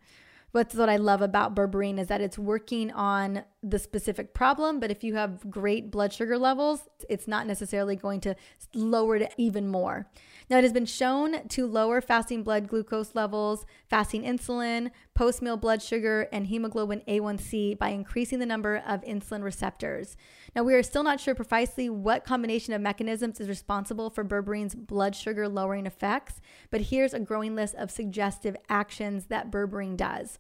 What's 0.55 0.73
what 0.73 0.87
I 0.87 0.95
love 0.95 1.21
about 1.21 1.53
berberine 1.53 1.99
is 1.99 2.07
that 2.07 2.21
it's 2.21 2.37
working 2.39 2.89
on 2.91 3.43
the 3.61 3.77
specific 3.77 4.33
problem, 4.33 4.79
but 4.79 4.89
if 4.89 5.03
you 5.03 5.15
have 5.15 5.51
great 5.51 5.91
blood 5.91 6.13
sugar 6.13 6.37
levels, 6.37 6.87
it's 7.09 7.27
not 7.27 7.45
necessarily 7.45 7.97
going 7.97 8.21
to 8.21 8.37
lower 8.73 9.17
it 9.17 9.33
even 9.35 9.67
more. 9.67 10.07
Now, 10.49 10.59
it 10.59 10.63
has 10.63 10.73
been 10.73 10.85
shown 10.85 11.47
to 11.49 11.65
lower 11.65 12.01
fasting 12.01 12.43
blood 12.43 12.67
glucose 12.67 13.15
levels, 13.15 13.65
fasting 13.89 14.23
insulin, 14.23 14.91
post 15.15 15.41
meal 15.41 15.57
blood 15.57 15.81
sugar, 15.81 16.27
and 16.31 16.47
hemoglobin 16.47 17.01
A1C 17.07 17.77
by 17.79 17.89
increasing 17.89 18.39
the 18.39 18.45
number 18.45 18.77
of 18.85 19.01
insulin 19.01 19.41
receptors. 19.41 20.15
Now, 20.55 20.63
we 20.63 20.75
are 20.75 20.83
still 20.83 21.03
not 21.03 21.19
sure 21.19 21.33
precisely 21.33 21.89
what 21.89 22.25
combination 22.25 22.73
of 22.73 22.81
mechanisms 22.81 23.39
is 23.39 23.49
responsible 23.49 24.09
for 24.09 24.23
berberine's 24.23 24.75
blood 24.75 25.15
sugar 25.15 25.47
lowering 25.47 25.87
effects, 25.87 26.41
but 26.69 26.81
here's 26.81 27.13
a 27.13 27.19
growing 27.19 27.55
list 27.55 27.73
of 27.75 27.89
suggestive 27.89 28.55
actions 28.69 29.25
that 29.25 29.49
berberine 29.49 29.97
does. 29.97 30.37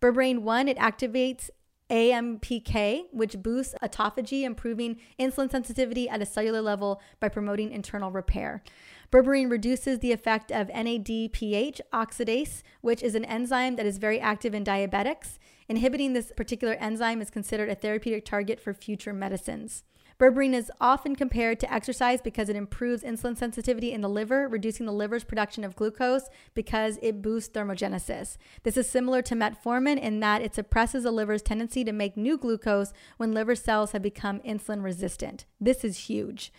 Berberine 0.00 0.40
1, 0.40 0.68
it 0.68 0.76
activates 0.76 1.48
AMPK, 1.90 3.04
which 3.12 3.38
boosts 3.42 3.74
autophagy, 3.82 4.42
improving 4.42 4.96
insulin 5.18 5.50
sensitivity 5.50 6.08
at 6.08 6.20
a 6.20 6.26
cellular 6.26 6.60
level 6.60 7.00
by 7.20 7.28
promoting 7.28 7.70
internal 7.70 8.10
repair. 8.10 8.62
Berberine 9.10 9.50
reduces 9.50 10.00
the 10.00 10.12
effect 10.12 10.50
of 10.50 10.68
NADPH 10.68 11.80
oxidase, 11.92 12.62
which 12.80 13.02
is 13.02 13.14
an 13.14 13.24
enzyme 13.24 13.76
that 13.76 13.86
is 13.86 13.98
very 13.98 14.20
active 14.20 14.54
in 14.54 14.64
diabetics. 14.64 15.38
Inhibiting 15.68 16.12
this 16.12 16.32
particular 16.36 16.74
enzyme 16.74 17.20
is 17.20 17.30
considered 17.30 17.68
a 17.68 17.74
therapeutic 17.74 18.24
target 18.24 18.60
for 18.60 18.74
future 18.74 19.12
medicines. 19.12 19.84
Berberine 20.18 20.54
is 20.54 20.72
often 20.80 21.14
compared 21.14 21.60
to 21.60 21.72
exercise 21.72 22.22
because 22.22 22.48
it 22.48 22.56
improves 22.56 23.02
insulin 23.02 23.36
sensitivity 23.36 23.92
in 23.92 24.00
the 24.00 24.08
liver, 24.08 24.48
reducing 24.48 24.86
the 24.86 24.92
liver's 24.92 25.24
production 25.24 25.62
of 25.62 25.76
glucose 25.76 26.30
because 26.54 26.98
it 27.02 27.20
boosts 27.20 27.54
thermogenesis. 27.54 28.38
This 28.62 28.78
is 28.78 28.88
similar 28.88 29.20
to 29.20 29.34
metformin 29.34 30.00
in 30.00 30.20
that 30.20 30.40
it 30.40 30.54
suppresses 30.54 31.02
the 31.02 31.10
liver's 31.10 31.42
tendency 31.42 31.84
to 31.84 31.92
make 31.92 32.16
new 32.16 32.38
glucose 32.38 32.94
when 33.18 33.34
liver 33.34 33.54
cells 33.54 33.92
have 33.92 34.00
become 34.00 34.40
insulin 34.40 34.82
resistant. 34.82 35.44
This 35.60 35.84
is 35.84 36.06
huge. 36.06 36.50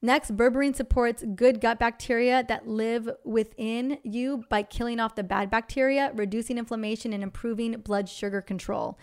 Next, 0.00 0.36
berberine 0.36 0.76
supports 0.76 1.24
good 1.34 1.60
gut 1.60 1.80
bacteria 1.80 2.44
that 2.46 2.68
live 2.68 3.10
within 3.24 3.98
you 4.04 4.44
by 4.48 4.62
killing 4.62 5.00
off 5.00 5.16
the 5.16 5.24
bad 5.24 5.50
bacteria, 5.50 6.12
reducing 6.14 6.56
inflammation, 6.56 7.12
and 7.12 7.22
improving 7.22 7.72
blood 7.80 8.08
sugar 8.08 8.40
control. 8.40 8.96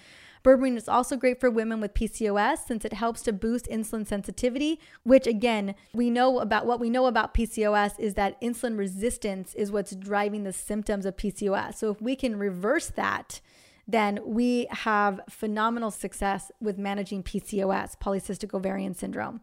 Berberine 0.46 0.78
is 0.78 0.88
also 0.88 1.18
great 1.18 1.40
for 1.40 1.50
women 1.50 1.82
with 1.82 1.96
PCOS 1.96 2.60
since 2.68 2.86
it 2.86 2.94
helps 2.94 3.24
to 3.24 3.34
boost 3.34 3.66
insulin 3.66 4.08
sensitivity, 4.08 4.80
which 5.04 5.28
again, 5.28 5.76
we 5.94 6.10
know 6.10 6.40
about 6.40 6.68
what 6.68 6.80
we 6.80 6.90
know 6.90 7.08
about 7.08 7.34
PCOS 7.34 8.00
is 8.00 8.14
that 8.14 8.40
insulin 8.42 8.78
resistance 8.78 9.54
is 9.56 9.72
what's 9.72 9.96
driving 9.96 10.44
the 10.44 10.54
symptoms 10.54 11.06
of 11.06 11.18
PCOS. 11.18 11.76
So 11.76 11.90
if 11.90 12.00
we 12.00 12.16
can 12.16 12.38
reverse 12.38 12.88
that, 12.90 13.42
then 13.88 14.20
we 14.24 14.68
have 14.70 15.20
phenomenal 15.30 15.92
success 15.92 16.52
with 16.62 16.78
managing 16.78 17.24
PCOS, 17.24 17.98
polycystic 17.98 18.54
ovarian 18.54 18.94
syndrome. 18.94 19.42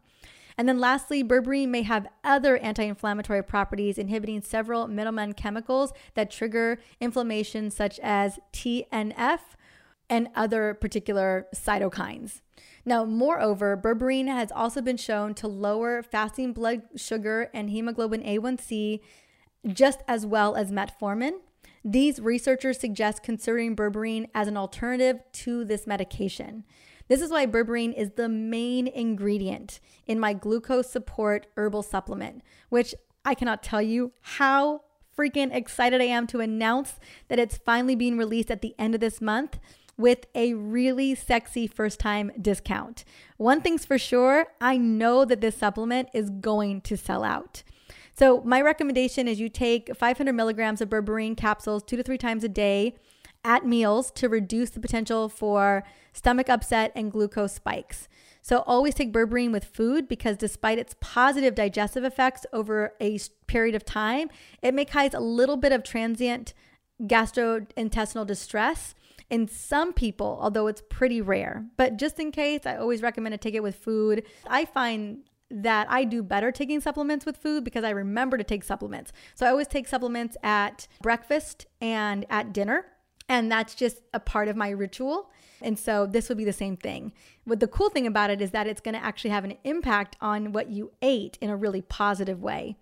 And 0.57 0.69
then 0.69 0.79
lastly, 0.79 1.25
berberine 1.25 1.69
may 1.69 1.83
have 1.83 2.07
other 2.25 2.57
anti 2.59 2.85
inflammatory 2.85 3.43
properties, 3.43 3.99
inhibiting 3.99 4.43
several 4.43 4.87
middleman 4.89 5.33
chemicals 5.33 5.93
that 6.15 6.31
trigger 6.31 6.79
inflammation, 7.01 7.71
such 7.71 7.99
as 8.01 8.39
TNF, 8.53 9.41
and 10.11 10.29
other 10.35 10.75
particular 10.75 11.47
cytokines. 11.55 12.43
Now, 12.85 13.05
moreover, 13.05 13.77
berberine 13.77 14.27
has 14.27 14.53
also 14.53 14.83
been 14.83 14.97
shown 14.97 15.35
to 15.35 15.49
lower 15.49 16.03
fasting 16.03 16.53
blood 16.53 16.83
sugar 16.97 17.49
and 17.55 17.71
hemoglobin 17.71 18.23
A1C 18.23 19.01
just 19.67 20.01
as 20.09 20.27
well 20.27 20.57
as 20.57 20.71
metformin. 20.73 21.39
These 21.85 22.21
researchers 22.21 22.79
suggest 22.79 23.23
considering 23.23 23.75
berberine 23.75 24.29
as 24.35 24.49
an 24.49 24.57
alternative 24.57 25.21
to 25.33 25.65
this 25.65 25.87
medication. 25.87 26.65
This 27.13 27.21
is 27.21 27.31
why 27.31 27.45
berberine 27.45 27.93
is 27.93 28.13
the 28.13 28.27
main 28.27 28.87
ingredient 28.87 29.81
in 30.07 30.19
my 30.19 30.33
glucose 30.33 30.89
support 30.89 31.47
herbal 31.59 31.83
supplement, 31.83 32.41
which 32.71 32.95
I 33.23 33.35
cannot 33.35 33.63
tell 33.63 33.83
you 33.83 34.13
how 34.23 34.81
freaking 35.15 35.55
excited 35.55 36.01
I 36.01 36.05
am 36.05 36.27
to 36.29 36.41
announce 36.41 36.99
that 37.29 37.39
it's 37.39 37.59
finally 37.59 37.95
being 37.95 38.17
released 38.17 38.51
at 38.51 38.63
the 38.63 38.75
end 38.79 38.95
of 38.95 39.03
this 39.03 39.21
month 39.21 39.59
with 39.99 40.25
a 40.35 40.55
really 40.55 41.15
sexy 41.15 41.67
first 41.67 42.01
time 42.01 42.33
discount. 42.41 43.05
One 43.37 43.61
thing's 43.61 43.85
for 43.85 43.99
sure, 43.99 44.47
I 44.59 44.79
know 44.79 45.27
that 45.27 45.43
this 45.43 45.59
supplement 45.59 46.09
is 46.15 46.31
going 46.31 46.81
to 46.81 46.97
sell 46.97 47.25
out. 47.25 47.63
So, 48.15 48.41
my 48.41 48.63
recommendation 48.63 49.29
is 49.29 49.39
you 49.39 49.51
take 49.51 49.95
500 49.95 50.33
milligrams 50.33 50.81
of 50.81 50.89
berberine 50.89 51.37
capsules 51.37 51.83
two 51.83 51.99
to 51.99 52.03
three 52.03 52.17
times 52.17 52.43
a 52.43 52.49
day 52.49 52.95
at 53.45 53.67
meals 53.67 54.11
to 54.13 54.29
reduce 54.29 54.71
the 54.71 54.81
potential 54.81 55.29
for 55.29 55.85
stomach 56.13 56.49
upset 56.49 56.93
and 56.95 57.11
glucose 57.11 57.55
spikes. 57.55 58.09
So, 58.45 58.65
always 58.67 58.95
take 58.95 59.13
berberine 59.13 59.53
with 59.53 59.65
food 59.65 60.09
because 60.09 60.37
despite 60.37 60.79
its 60.79 60.97
positive 61.01 61.55
digestive 61.55 62.03
effects 62.03 62.45
over 62.53 62.95
a 63.01 63.19
period 63.47 63.75
of 63.75 63.85
time, 63.85 64.31
it 64.63 64.75
may 64.75 64.85
cause 64.85 65.15
a 65.15 65.21
little 65.21 65.57
bit 65.57 65.71
of 65.71 65.85
transient 65.85 66.53
gastrointestinal 67.03 68.27
distress 68.27 68.95
in 69.31 69.49
some 69.49 69.93
people, 69.93 70.39
although 70.41 70.67
it's 70.67 70.83
pretty 70.91 71.21
rare. 71.21 71.65
But 71.77 71.97
just 71.97 72.19
in 72.19 72.33
case, 72.33 72.67
I 72.67 72.77
always 72.77 73.01
recommend 73.01 73.33
to 73.33 73.39
take 73.39 73.55
it 73.55 73.63
with 73.63 73.77
food. 73.77 74.25
I 74.47 74.65
find 74.65 75.21
that 75.51 75.87
I 75.91 76.05
do 76.05 76.23
better 76.23 76.51
taking 76.51 76.81
supplements 76.81 77.27
with 77.27 77.37
food 77.37 77.63
because 77.65 77.85
I 77.85 77.91
remember 77.91 78.39
to 78.39 78.45
take 78.45 78.65
supplements. 78.65 79.13
So 79.35 79.47
I 79.47 79.51
always 79.51 79.69
take 79.69 79.87
supplements 79.87 80.37
at 80.43 80.89
breakfast 81.01 81.67
and 81.81 82.27
at 82.29 82.53
dinner. 82.53 82.87
And 83.29 83.51
that's 83.51 83.75
just 83.75 84.01
a 84.13 84.21
part 84.21 84.49
of 84.49 84.57
my 84.57 84.71
ritual. 84.71 85.31
And 85.61 85.79
so 85.79 86.07
this 86.07 86.29
would 86.29 86.39
be 86.39 86.45
the 86.45 86.53
same 86.53 86.77
thing. 86.77 87.13
But 87.47 87.61
the 87.61 87.69
cool 87.69 87.91
thing 87.91 88.07
about 88.07 88.31
it 88.31 88.41
is 88.41 88.51
that 88.51 88.67
it's 88.67 88.81
going 88.81 88.95
to 88.95 89.05
actually 89.05 89.31
have 89.31 89.45
an 89.45 89.57
impact 89.65 90.17
on 90.21 90.53
what 90.53 90.71
you 90.71 90.93
ate 91.01 91.39
in 91.41 91.51
a 91.51 91.57
really 91.57 91.83
positive 91.83 92.43
way. 92.43 92.77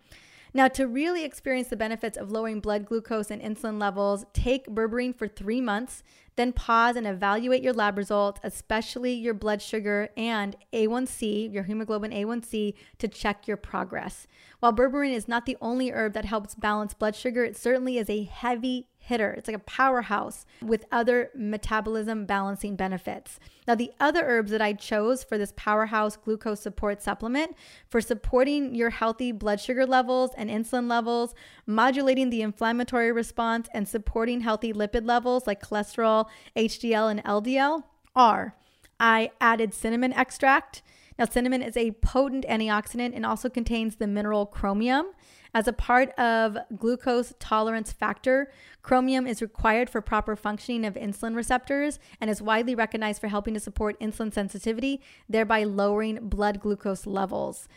Now, 0.53 0.67
to 0.69 0.89
really 0.89 1.25
experience 1.25 1.69
the 1.69 1.77
benefits 1.77 2.19
of 2.19 2.33
lowering 2.33 2.59
blood 2.59 2.85
glucose 2.85 3.31
and 3.31 3.41
insulin 3.41 3.81
levels, 3.81 4.25
take 4.33 4.67
berberine 4.67 5.17
for 5.17 5.29
three 5.29 5.61
months, 5.61 6.03
then 6.35 6.53
pause 6.53 6.97
and 6.97 7.07
evaluate 7.07 7.63
your 7.63 7.73
lab 7.73 7.97
results, 7.97 8.41
especially 8.43 9.13
your 9.13 9.35
blood 9.35 9.63
sugar 9.63 10.09
and 10.17 10.57
A1C, 10.73 11.53
your 11.53 11.65
hemoglobin 11.65 12.11
A1C, 12.11 12.75
to 12.99 13.09
check 13.09 13.47
your 13.47 13.57
progress. 13.57 14.27
While 14.59 14.73
berberine 14.73 15.15
is 15.15 15.29
not 15.29 15.47
the 15.47 15.57
only 15.61 15.93
herb 15.93 16.15
that 16.15 16.25
helps 16.25 16.57
balance 16.57 16.95
blood 16.95 17.15
sugar, 17.15 17.45
it 17.45 17.57
certainly 17.57 17.99
is 17.99 18.11
a 18.11 18.25
heavy 18.25 18.89
hitter. 19.11 19.33
It's 19.33 19.49
like 19.49 19.57
a 19.57 19.61
powerhouse 19.61 20.47
with 20.63 20.87
other 20.91 21.31
metabolism 21.35 22.27
balancing 22.27 22.77
benefits. 22.77 23.41
Now, 23.67 23.75
the 23.75 23.91
other 23.99 24.23
herbs 24.25 24.53
that 24.53 24.63
I 24.63 24.73
chose 24.73 25.25
for 25.25 25.37
this 25.37 25.53
powerhouse 25.57 26.17
glucose 26.17 26.61
support 26.61 27.03
supplement 27.03 27.57
for 27.89 28.01
supporting 28.01 28.75
your 28.75 28.91
healthy 28.91 29.33
blood 29.33 29.61
sugar 29.61 29.85
levels 29.85 30.31
and 30.37 30.49
insulin 30.49 30.89
levels, 30.89 31.35
modulating 31.67 32.31
the 32.31 32.43
inflammatory 32.43 33.11
response, 33.11 33.69
and 33.75 33.89
supporting 33.89 34.41
healthy 34.41 34.73
lipid 34.73 35.07
levels 35.07 35.47
like 35.47 35.61
cholesterol, 35.61 36.27
HDL, 36.57 37.11
and 37.11 37.25
LDL 37.25 37.83
are 38.15 38.55
I 39.01 39.33
added 39.41 39.75
cinnamon 39.75 40.13
extract. 40.13 40.83
Now, 41.19 41.25
cinnamon 41.25 41.63
is 41.63 41.77
a 41.77 41.93
potent 41.93 42.47
antioxidant 42.47 43.15
and 43.15 43.27
also 43.27 43.49
contains 43.49 43.97
the 43.97 44.07
mineral 44.07 44.47
chromium. 44.47 45.07
As 45.53 45.67
a 45.67 45.73
part 45.73 46.11
of 46.19 46.57
glucose 46.77 47.35
tolerance 47.39 47.93
factor, 47.93 48.53
chromium 48.83 49.27
is 49.27 49.43
required 49.43 49.91
for 49.91 50.01
proper 50.01 50.37
functioning 50.37 50.85
of 50.85 50.95
insulin 50.95 51.35
receptors 51.35 51.99
and 52.21 52.31
is 52.31 52.41
widely 52.41 52.75
recognized 52.75 53.21
for 53.21 53.29
helping 53.29 53.55
to 53.55 53.61
support 53.61 53.99
insulin 54.01 54.33
sensitivity, 54.33 55.01
thereby 55.29 55.65
lowering 55.65 56.29
blood 56.29 56.61
glucose 56.61 57.07
levels. 57.07 57.69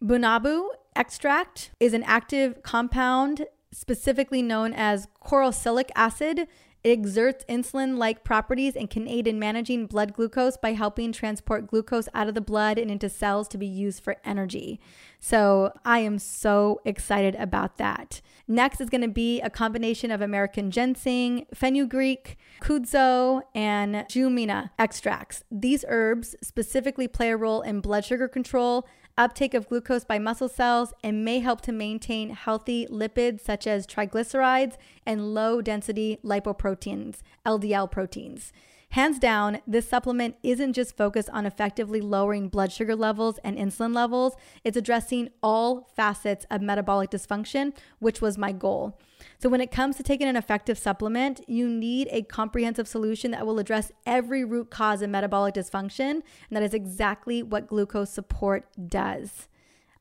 Banaba 0.00 0.68
extract 0.94 1.72
is 1.80 1.92
an 1.92 2.04
active 2.04 2.62
compound 2.62 3.46
specifically 3.72 4.42
known 4.42 4.72
as 4.72 5.08
corosolic 5.22 5.90
acid 5.94 6.46
it 6.84 6.90
exerts 6.90 7.44
insulin 7.48 7.98
like 7.98 8.24
properties 8.24 8.76
and 8.76 8.88
can 8.88 9.08
aid 9.08 9.26
in 9.26 9.38
managing 9.38 9.86
blood 9.86 10.14
glucose 10.14 10.56
by 10.56 10.72
helping 10.72 11.12
transport 11.12 11.66
glucose 11.66 12.08
out 12.14 12.28
of 12.28 12.34
the 12.34 12.40
blood 12.40 12.78
and 12.78 12.90
into 12.90 13.08
cells 13.08 13.48
to 13.48 13.58
be 13.58 13.66
used 13.66 14.02
for 14.02 14.16
energy. 14.24 14.80
So 15.18 15.72
I 15.84 15.98
am 16.00 16.18
so 16.18 16.80
excited 16.84 17.34
about 17.34 17.78
that. 17.78 18.20
Next 18.46 18.80
is 18.80 18.88
going 18.88 19.02
to 19.02 19.08
be 19.08 19.40
a 19.40 19.50
combination 19.50 20.10
of 20.10 20.22
American 20.22 20.70
ginseng, 20.70 21.46
fenugreek, 21.52 22.38
kudzu, 22.62 23.42
and 23.54 23.96
gymnema 24.08 24.70
extracts. 24.78 25.42
These 25.50 25.84
herbs 25.88 26.36
specifically 26.42 27.08
play 27.08 27.30
a 27.30 27.36
role 27.36 27.60
in 27.60 27.80
blood 27.80 28.04
sugar 28.04 28.28
control, 28.28 28.86
uptake 29.18 29.52
of 29.52 29.68
glucose 29.68 30.04
by 30.04 30.18
muscle 30.18 30.48
cells, 30.48 30.94
and 31.02 31.24
may 31.24 31.40
help 31.40 31.60
to 31.62 31.72
maintain 31.72 32.30
healthy 32.30 32.86
lipids 32.86 33.40
such 33.40 33.66
as 33.66 33.86
triglycerides 33.86 34.76
and 35.04 35.34
low 35.34 35.60
density 35.60 36.18
lipoproteins, 36.24 37.18
LDL 37.44 37.90
proteins. 37.90 38.52
Hands 38.92 39.18
down, 39.18 39.60
this 39.66 39.86
supplement 39.86 40.36
isn't 40.42 40.72
just 40.72 40.96
focused 40.96 41.28
on 41.30 41.44
effectively 41.44 42.00
lowering 42.00 42.48
blood 42.48 42.72
sugar 42.72 42.96
levels 42.96 43.38
and 43.44 43.58
insulin 43.58 43.94
levels, 43.94 44.34
it's 44.64 44.78
addressing 44.78 45.28
all 45.42 45.90
facets 45.94 46.46
of 46.50 46.62
metabolic 46.62 47.10
dysfunction, 47.10 47.74
which 47.98 48.22
was 48.22 48.38
my 48.38 48.52
goal. 48.52 48.98
So, 49.40 49.48
when 49.48 49.60
it 49.60 49.70
comes 49.70 49.96
to 49.96 50.02
taking 50.02 50.26
an 50.26 50.36
effective 50.36 50.76
supplement, 50.76 51.40
you 51.46 51.68
need 51.68 52.08
a 52.10 52.22
comprehensive 52.22 52.88
solution 52.88 53.30
that 53.30 53.46
will 53.46 53.60
address 53.60 53.92
every 54.04 54.44
root 54.44 54.68
cause 54.68 55.00
of 55.00 55.10
metabolic 55.10 55.54
dysfunction. 55.54 56.10
And 56.10 56.22
that 56.50 56.64
is 56.64 56.74
exactly 56.74 57.44
what 57.44 57.68
glucose 57.68 58.10
support 58.10 58.66
does. 58.88 59.46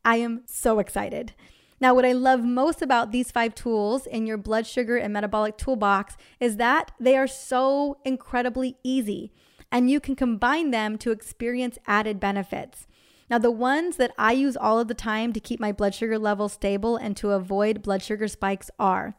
I 0.04 0.15
am 0.17 0.41
so 0.47 0.80
excited. 0.80 1.34
Now, 1.80 1.93
what 1.93 2.06
I 2.06 2.13
love 2.13 2.43
most 2.43 2.82
about 2.82 3.12
these 3.12 3.30
five 3.30 3.54
tools 3.54 4.08
in 4.08 4.26
your 4.26 4.38
blood 4.38 4.65
sugar 4.65 4.97
and 4.97 5.13
metabolic 5.13 5.58
toolbox 5.58 6.17
is 6.39 6.58
that 6.58 6.91
they 7.00 7.15
are 7.15 7.28
so 7.28 7.97
incredibly 8.04 8.78
easy 8.84 9.32
and 9.71 9.91
you 9.91 10.00
can 10.00 10.15
combine 10.15 10.71
them 10.71 10.97
to 10.97 11.12
experience 11.12 11.78
added 11.86 12.19
benefits. 12.19 12.88
Now, 13.29 13.37
the 13.37 13.51
ones 13.51 13.97
that 13.97 14.13
I 14.17 14.31
use 14.31 14.55
all 14.55 14.79
of 14.79 14.87
the 14.87 14.93
time 14.93 15.33
to 15.33 15.39
keep 15.39 15.59
my 15.59 15.71
blood 15.71 15.93
sugar 15.93 16.17
level 16.17 16.47
stable 16.47 16.95
and 16.95 17.15
to 17.17 17.31
avoid 17.31 17.81
blood 17.81 18.01
sugar 18.01 18.27
spikes 18.27 18.71
are 18.79 19.15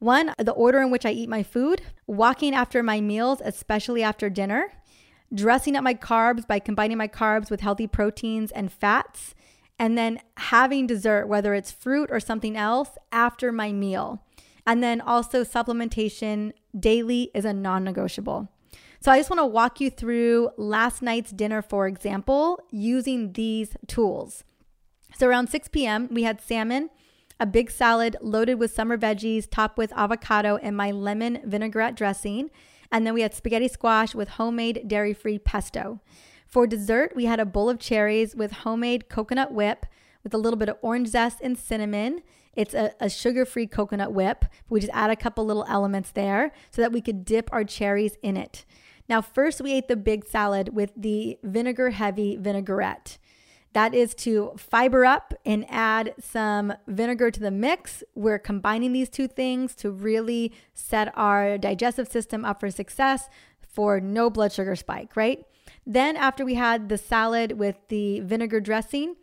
one, 0.00 0.34
the 0.38 0.52
order 0.52 0.80
in 0.80 0.90
which 0.90 1.04
I 1.04 1.10
eat 1.10 1.28
my 1.28 1.42
food, 1.42 1.82
walking 2.06 2.54
after 2.54 2.82
my 2.82 3.02
meals, 3.02 3.42
especially 3.44 4.02
after 4.02 4.30
dinner, 4.30 4.72
dressing 5.32 5.76
up 5.76 5.84
my 5.84 5.92
carbs 5.92 6.46
by 6.46 6.58
combining 6.58 6.96
my 6.96 7.06
carbs 7.06 7.50
with 7.50 7.60
healthy 7.60 7.86
proteins 7.86 8.50
and 8.50 8.72
fats, 8.72 9.34
and 9.78 9.98
then 9.98 10.20
having 10.38 10.86
dessert, 10.86 11.26
whether 11.26 11.52
it's 11.52 11.70
fruit 11.70 12.08
or 12.10 12.18
something 12.18 12.56
else, 12.56 12.96
after 13.12 13.52
my 13.52 13.72
meal. 13.72 14.24
And 14.66 14.82
then 14.82 15.02
also 15.02 15.44
supplementation 15.44 16.52
daily 16.78 17.30
is 17.34 17.44
a 17.44 17.52
non 17.52 17.84
negotiable. 17.84 18.48
So 19.02 19.10
I 19.10 19.18
just 19.18 19.30
want 19.30 19.40
to 19.40 19.46
walk 19.46 19.80
you 19.80 19.88
through 19.88 20.50
last 20.58 21.00
night's 21.00 21.30
dinner, 21.30 21.62
for 21.62 21.88
example, 21.88 22.60
using 22.70 23.32
these 23.32 23.74
tools. 23.86 24.44
So 25.16 25.26
around 25.26 25.48
6 25.48 25.68
p.m., 25.68 26.06
we 26.10 26.24
had 26.24 26.38
salmon, 26.38 26.90
a 27.38 27.46
big 27.46 27.70
salad 27.70 28.18
loaded 28.20 28.56
with 28.56 28.74
summer 28.74 28.98
veggies, 28.98 29.48
topped 29.50 29.78
with 29.78 29.90
avocado 29.96 30.58
and 30.58 30.76
my 30.76 30.90
lemon 30.90 31.40
vinaigrette 31.44 31.96
dressing. 31.96 32.50
And 32.92 33.06
then 33.06 33.14
we 33.14 33.22
had 33.22 33.32
spaghetti 33.32 33.68
squash 33.68 34.14
with 34.14 34.30
homemade 34.30 34.86
dairy 34.86 35.14
free 35.14 35.38
pesto. 35.38 36.00
For 36.46 36.66
dessert, 36.66 37.16
we 37.16 37.24
had 37.24 37.40
a 37.40 37.46
bowl 37.46 37.70
of 37.70 37.78
cherries 37.78 38.36
with 38.36 38.52
homemade 38.52 39.08
coconut 39.08 39.50
whip 39.50 39.86
with 40.22 40.34
a 40.34 40.38
little 40.38 40.58
bit 40.58 40.68
of 40.68 40.76
orange 40.82 41.08
zest 41.08 41.38
and 41.40 41.56
cinnamon. 41.56 42.20
It's 42.52 42.74
a, 42.74 42.92
a 43.00 43.08
sugar 43.08 43.46
free 43.46 43.66
coconut 43.66 44.12
whip. 44.12 44.44
We 44.68 44.80
just 44.80 44.92
add 44.92 45.08
a 45.08 45.16
couple 45.16 45.46
little 45.46 45.64
elements 45.68 46.10
there 46.10 46.52
so 46.70 46.82
that 46.82 46.92
we 46.92 47.00
could 47.00 47.24
dip 47.24 47.50
our 47.50 47.64
cherries 47.64 48.18
in 48.22 48.36
it. 48.36 48.66
Now, 49.10 49.20
first, 49.20 49.60
we 49.60 49.72
ate 49.72 49.88
the 49.88 49.96
big 49.96 50.24
salad 50.24 50.68
with 50.72 50.92
the 50.96 51.36
vinegar 51.42 51.90
heavy 51.90 52.36
vinaigrette. 52.36 53.18
That 53.72 53.92
is 53.92 54.14
to 54.26 54.52
fiber 54.56 55.04
up 55.04 55.34
and 55.44 55.66
add 55.68 56.14
some 56.20 56.74
vinegar 56.86 57.32
to 57.32 57.40
the 57.40 57.50
mix. 57.50 58.04
We're 58.14 58.38
combining 58.38 58.92
these 58.92 59.08
two 59.08 59.26
things 59.26 59.74
to 59.76 59.90
really 59.90 60.52
set 60.74 61.12
our 61.18 61.58
digestive 61.58 62.06
system 62.06 62.44
up 62.44 62.60
for 62.60 62.70
success 62.70 63.28
for 63.60 63.98
no 63.98 64.30
blood 64.30 64.52
sugar 64.52 64.76
spike, 64.76 65.16
right? 65.16 65.44
Then, 65.84 66.16
after 66.16 66.44
we 66.44 66.54
had 66.54 66.88
the 66.88 66.98
salad 66.98 67.58
with 67.58 67.78
the 67.88 68.20
vinegar 68.20 68.60
dressing, 68.60 69.16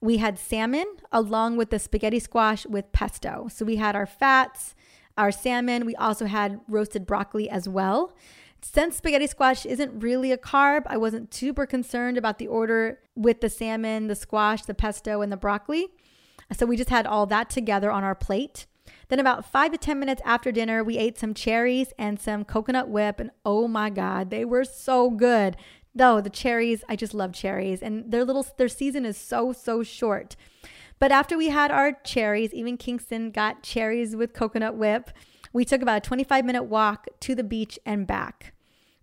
we 0.00 0.16
had 0.16 0.38
salmon 0.38 0.86
along 1.12 1.58
with 1.58 1.68
the 1.68 1.78
spaghetti 1.78 2.18
squash 2.18 2.64
with 2.64 2.92
pesto. 2.92 3.48
So 3.52 3.66
we 3.66 3.76
had 3.76 3.94
our 3.94 4.06
fats, 4.06 4.74
our 5.18 5.30
salmon. 5.30 5.84
We 5.84 5.96
also 5.96 6.24
had 6.24 6.60
roasted 6.66 7.04
broccoli 7.04 7.50
as 7.50 7.68
well. 7.68 8.14
Since 8.64 8.96
spaghetti 8.96 9.26
squash 9.26 9.66
isn't 9.66 10.02
really 10.02 10.32
a 10.32 10.38
carb, 10.38 10.84
I 10.86 10.96
wasn't 10.96 11.34
super 11.34 11.66
concerned 11.66 12.16
about 12.16 12.38
the 12.38 12.46
order 12.46 12.98
with 13.14 13.42
the 13.42 13.50
salmon, 13.50 14.06
the 14.06 14.14
squash, 14.14 14.62
the 14.62 14.72
pesto, 14.72 15.20
and 15.20 15.30
the 15.30 15.36
broccoli. 15.36 15.88
So 16.50 16.64
we 16.64 16.78
just 16.78 16.88
had 16.88 17.06
all 17.06 17.26
that 17.26 17.50
together 17.50 17.92
on 17.92 18.04
our 18.04 18.14
plate. 18.14 18.64
Then, 19.08 19.20
about 19.20 19.44
five 19.44 19.72
to 19.72 19.78
10 19.78 20.00
minutes 20.00 20.22
after 20.24 20.50
dinner, 20.50 20.82
we 20.82 20.96
ate 20.96 21.18
some 21.18 21.34
cherries 21.34 21.92
and 21.98 22.18
some 22.18 22.42
coconut 22.42 22.88
whip. 22.88 23.20
And 23.20 23.30
oh 23.44 23.68
my 23.68 23.90
God, 23.90 24.30
they 24.30 24.46
were 24.46 24.64
so 24.64 25.10
good. 25.10 25.58
Though 25.94 26.22
the 26.22 26.30
cherries, 26.30 26.82
I 26.88 26.96
just 26.96 27.12
love 27.12 27.34
cherries, 27.34 27.82
and 27.82 28.10
their 28.10 28.24
little 28.24 28.46
their 28.56 28.68
season 28.68 29.04
is 29.04 29.18
so 29.18 29.52
so 29.52 29.82
short. 29.82 30.36
But 30.98 31.12
after 31.12 31.36
we 31.36 31.50
had 31.50 31.70
our 31.70 31.92
cherries, 31.92 32.54
even 32.54 32.78
Kingston 32.78 33.30
got 33.30 33.62
cherries 33.62 34.16
with 34.16 34.32
coconut 34.32 34.74
whip. 34.74 35.10
We 35.52 35.66
took 35.66 35.82
about 35.82 35.98
a 35.98 36.00
25 36.00 36.46
minute 36.46 36.64
walk 36.64 37.06
to 37.20 37.34
the 37.34 37.44
beach 37.44 37.78
and 37.84 38.06
back. 38.06 38.53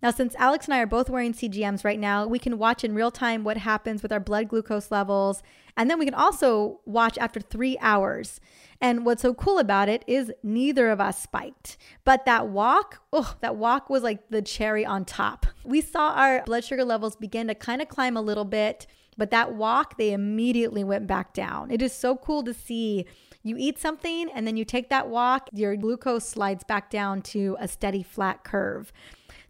Now, 0.02 0.10
since 0.10 0.34
Alex 0.34 0.66
and 0.66 0.74
I 0.74 0.80
are 0.80 0.86
both 0.86 1.08
wearing 1.08 1.32
CGMs 1.32 1.84
right 1.84 2.00
now, 2.00 2.26
we 2.26 2.40
can 2.40 2.58
watch 2.58 2.82
in 2.82 2.94
real 2.94 3.12
time 3.12 3.44
what 3.44 3.56
happens 3.56 4.02
with 4.02 4.10
our 4.10 4.18
blood 4.18 4.48
glucose 4.48 4.90
levels. 4.90 5.44
And 5.76 5.88
then 5.88 5.98
we 5.98 6.04
can 6.04 6.14
also 6.14 6.80
watch 6.84 7.16
after 7.18 7.40
three 7.40 7.78
hours. 7.80 8.40
And 8.80 9.06
what's 9.06 9.22
so 9.22 9.32
cool 9.32 9.60
about 9.60 9.88
it 9.88 10.02
is 10.08 10.32
neither 10.42 10.90
of 10.90 11.00
us 11.00 11.22
spiked. 11.22 11.76
But 12.04 12.24
that 12.26 12.48
walk, 12.48 13.00
oh, 13.12 13.36
that 13.40 13.54
walk 13.54 13.88
was 13.88 14.02
like 14.02 14.28
the 14.28 14.42
cherry 14.42 14.84
on 14.84 15.04
top. 15.04 15.46
We 15.64 15.80
saw 15.80 16.14
our 16.14 16.42
blood 16.42 16.64
sugar 16.64 16.84
levels 16.84 17.14
begin 17.14 17.46
to 17.46 17.54
kind 17.54 17.80
of 17.80 17.88
climb 17.88 18.16
a 18.16 18.22
little 18.22 18.44
bit, 18.44 18.88
but 19.16 19.30
that 19.30 19.54
walk, 19.54 19.98
they 19.98 20.12
immediately 20.12 20.82
went 20.82 21.06
back 21.06 21.32
down. 21.32 21.70
It 21.70 21.80
is 21.80 21.92
so 21.92 22.16
cool 22.16 22.42
to 22.42 22.52
see 22.52 23.06
you 23.44 23.56
eat 23.58 23.78
something 23.78 24.30
and 24.34 24.46
then 24.46 24.56
you 24.56 24.64
take 24.64 24.88
that 24.90 25.08
walk, 25.08 25.48
your 25.52 25.76
glucose 25.76 26.28
slides 26.28 26.64
back 26.64 26.90
down 26.90 27.22
to 27.22 27.56
a 27.60 27.68
steady 27.68 28.02
flat 28.02 28.44
curve. 28.44 28.92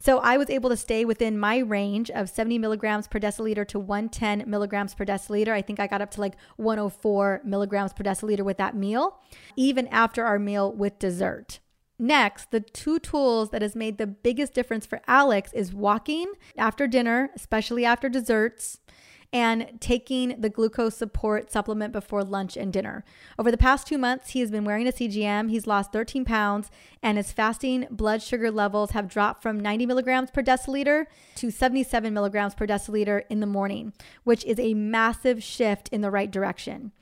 So 0.02 0.18
I 0.18 0.36
was 0.36 0.50
able 0.50 0.68
to 0.70 0.76
stay 0.76 1.04
within 1.04 1.38
my 1.38 1.58
range 1.58 2.10
of 2.10 2.28
70 2.28 2.58
milligrams 2.58 3.06
per 3.06 3.20
deciliter 3.20 3.64
to 3.68 3.78
110 3.78 4.50
milligrams 4.50 4.96
per 4.96 5.04
deciliter. 5.04 5.50
I 5.50 5.62
think 5.62 5.78
I 5.78 5.86
got 5.86 6.02
up 6.02 6.10
to 6.12 6.20
like 6.20 6.34
104 6.56 7.42
milligrams 7.44 7.92
per 7.92 8.02
deciliter 8.02 8.44
with 8.44 8.56
that 8.56 8.74
meal, 8.74 9.20
even 9.54 9.86
after 9.86 10.24
our 10.24 10.40
meal 10.40 10.72
with 10.72 10.98
dessert. 10.98 11.60
Next, 12.00 12.50
the 12.50 12.58
two 12.58 12.98
tools 12.98 13.50
that 13.50 13.62
has 13.62 13.76
made 13.76 13.98
the 13.98 14.08
biggest 14.08 14.54
difference 14.54 14.86
for 14.86 15.00
Alex 15.06 15.52
is 15.52 15.72
walking 15.72 16.32
after 16.58 16.88
dinner, 16.88 17.30
especially 17.36 17.84
after 17.84 18.08
desserts, 18.08 18.80
and 19.32 19.78
taking 19.80 20.40
the 20.40 20.50
glucose 20.50 20.96
support 20.96 21.50
supplement 21.50 21.92
before 21.92 22.22
lunch 22.22 22.56
and 22.56 22.72
dinner. 22.72 23.04
Over 23.38 23.50
the 23.50 23.56
past 23.56 23.86
two 23.86 23.96
months, 23.96 24.30
he 24.30 24.40
has 24.40 24.50
been 24.50 24.64
wearing 24.64 24.86
a 24.86 24.92
CGM. 24.92 25.50
He's 25.50 25.66
lost 25.66 25.92
13 25.92 26.24
pounds, 26.24 26.70
and 27.02 27.16
his 27.16 27.32
fasting 27.32 27.86
blood 27.90 28.22
sugar 28.22 28.50
levels 28.50 28.90
have 28.90 29.08
dropped 29.08 29.42
from 29.42 29.58
90 29.58 29.86
milligrams 29.86 30.30
per 30.30 30.42
deciliter 30.42 31.06
to 31.36 31.50
77 31.50 32.12
milligrams 32.12 32.54
per 32.54 32.66
deciliter 32.66 33.22
in 33.30 33.40
the 33.40 33.46
morning, 33.46 33.92
which 34.24 34.44
is 34.44 34.58
a 34.58 34.74
massive 34.74 35.42
shift 35.42 35.88
in 35.88 36.02
the 36.02 36.10
right 36.10 36.30
direction. 36.30 36.92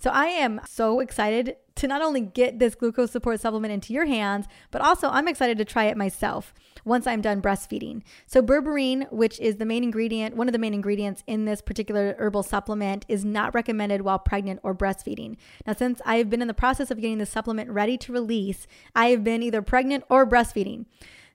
So 0.00 0.10
I 0.10 0.26
am 0.26 0.60
so 0.64 1.00
excited 1.00 1.56
to 1.74 1.88
not 1.88 2.02
only 2.02 2.20
get 2.20 2.60
this 2.60 2.76
glucose 2.76 3.10
support 3.10 3.40
supplement 3.40 3.72
into 3.72 3.92
your 3.92 4.06
hands, 4.06 4.46
but 4.70 4.80
also 4.80 5.08
I'm 5.08 5.26
excited 5.26 5.58
to 5.58 5.64
try 5.64 5.86
it 5.86 5.96
myself 5.96 6.54
once 6.88 7.06
I'm 7.06 7.20
done 7.20 7.40
breastfeeding. 7.40 8.02
So 8.26 8.42
berberine, 8.42 9.10
which 9.12 9.38
is 9.38 9.56
the 9.56 9.64
main 9.64 9.84
ingredient, 9.84 10.34
one 10.34 10.48
of 10.48 10.52
the 10.52 10.58
main 10.58 10.74
ingredients 10.74 11.22
in 11.26 11.44
this 11.44 11.60
particular 11.60 12.16
herbal 12.18 12.42
supplement 12.42 13.04
is 13.08 13.24
not 13.24 13.54
recommended 13.54 14.02
while 14.02 14.18
pregnant 14.18 14.60
or 14.62 14.74
breastfeeding. 14.74 15.36
Now 15.66 15.74
since 15.74 16.00
I 16.04 16.16
have 16.16 16.30
been 16.30 16.42
in 16.42 16.48
the 16.48 16.54
process 16.54 16.90
of 16.90 17.00
getting 17.00 17.18
the 17.18 17.26
supplement 17.26 17.70
ready 17.70 17.96
to 17.98 18.12
release, 18.12 18.66
I 18.96 19.10
have 19.10 19.22
been 19.22 19.42
either 19.42 19.62
pregnant 19.62 20.04
or 20.10 20.26
breastfeeding. 20.26 20.86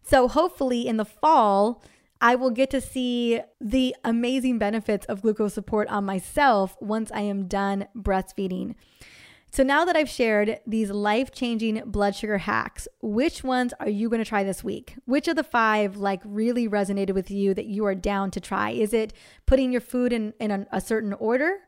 So 0.01 0.27
hopefully 0.27 0.87
in 0.87 0.97
the 0.97 1.05
fall, 1.05 1.81
I 2.19 2.35
will 2.35 2.51
get 2.51 2.69
to 2.71 2.81
see 2.81 3.41
the 3.59 3.95
amazing 4.03 4.57
benefits 4.57 5.05
of 5.07 5.21
glucose 5.21 5.53
support 5.53 5.87
on 5.89 6.05
myself 6.05 6.77
once 6.79 7.11
I 7.11 7.21
am 7.21 7.47
done 7.47 7.87
breastfeeding. 7.95 8.75
So 9.53 9.61
now 9.61 9.85
that 9.85 9.95
I've 9.95 10.09
shared 10.09 10.61
these 10.65 10.89
life 10.89 11.31
changing 11.31 11.79
blood 11.85 12.15
sugar 12.15 12.39
hacks, 12.39 12.87
which 13.03 13.43
ones 13.43 13.71
are 13.79 13.87
you 13.87 14.09
going 14.09 14.17
to 14.17 14.27
try 14.27 14.43
this 14.43 14.63
week? 14.63 14.95
Which 15.05 15.27
of 15.27 15.35
the 15.35 15.43
five 15.43 15.95
like 15.95 16.21
really 16.25 16.67
resonated 16.67 17.13
with 17.13 17.29
you 17.29 17.53
that 17.53 17.67
you 17.67 17.85
are 17.85 17.93
down 17.93 18.31
to 18.31 18.39
try? 18.39 18.71
Is 18.71 18.95
it 18.95 19.13
putting 19.45 19.71
your 19.71 19.79
food 19.79 20.11
in, 20.11 20.33
in 20.39 20.49
a, 20.49 20.65
a 20.71 20.81
certain 20.81 21.13
order? 21.13 21.59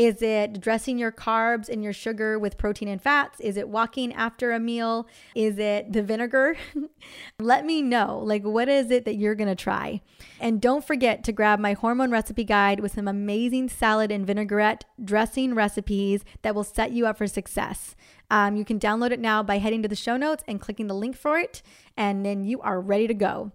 Is 0.00 0.22
it 0.22 0.62
dressing 0.62 0.98
your 0.98 1.12
carbs 1.12 1.68
and 1.68 1.84
your 1.84 1.92
sugar 1.92 2.38
with 2.38 2.56
protein 2.56 2.88
and 2.88 3.02
fats? 3.02 3.38
Is 3.38 3.58
it 3.58 3.68
walking 3.68 4.14
after 4.14 4.50
a 4.50 4.58
meal? 4.58 5.06
Is 5.34 5.58
it 5.58 5.92
the 5.92 6.02
vinegar? 6.02 6.56
Let 7.38 7.66
me 7.66 7.82
know. 7.82 8.18
Like, 8.24 8.42
what 8.42 8.70
is 8.70 8.90
it 8.90 9.04
that 9.04 9.16
you're 9.16 9.34
to 9.34 9.54
try? 9.54 10.00
And 10.40 10.58
don't 10.58 10.86
forget 10.86 11.22
to 11.24 11.32
grab 11.32 11.58
my 11.58 11.74
hormone 11.74 12.10
recipe 12.10 12.44
guide 12.44 12.80
with 12.80 12.94
some 12.94 13.08
amazing 13.08 13.68
salad 13.68 14.10
and 14.10 14.26
vinaigrette 14.26 14.86
dressing 15.04 15.54
recipes 15.54 16.24
that 16.40 16.54
will 16.54 16.64
set 16.64 16.92
you 16.92 17.06
up 17.06 17.18
for 17.18 17.26
success. 17.26 17.94
Um, 18.30 18.56
you 18.56 18.64
can 18.64 18.80
download 18.80 19.10
it 19.10 19.20
now 19.20 19.42
by 19.42 19.58
heading 19.58 19.82
to 19.82 19.88
the 19.88 19.94
show 19.94 20.16
notes 20.16 20.42
and 20.48 20.62
clicking 20.62 20.86
the 20.86 20.94
link 20.94 21.14
for 21.14 21.38
it, 21.38 21.60
and 21.94 22.24
then 22.24 22.42
you 22.46 22.58
are 22.62 22.80
ready 22.80 23.06
to 23.06 23.12
go. 23.12 23.52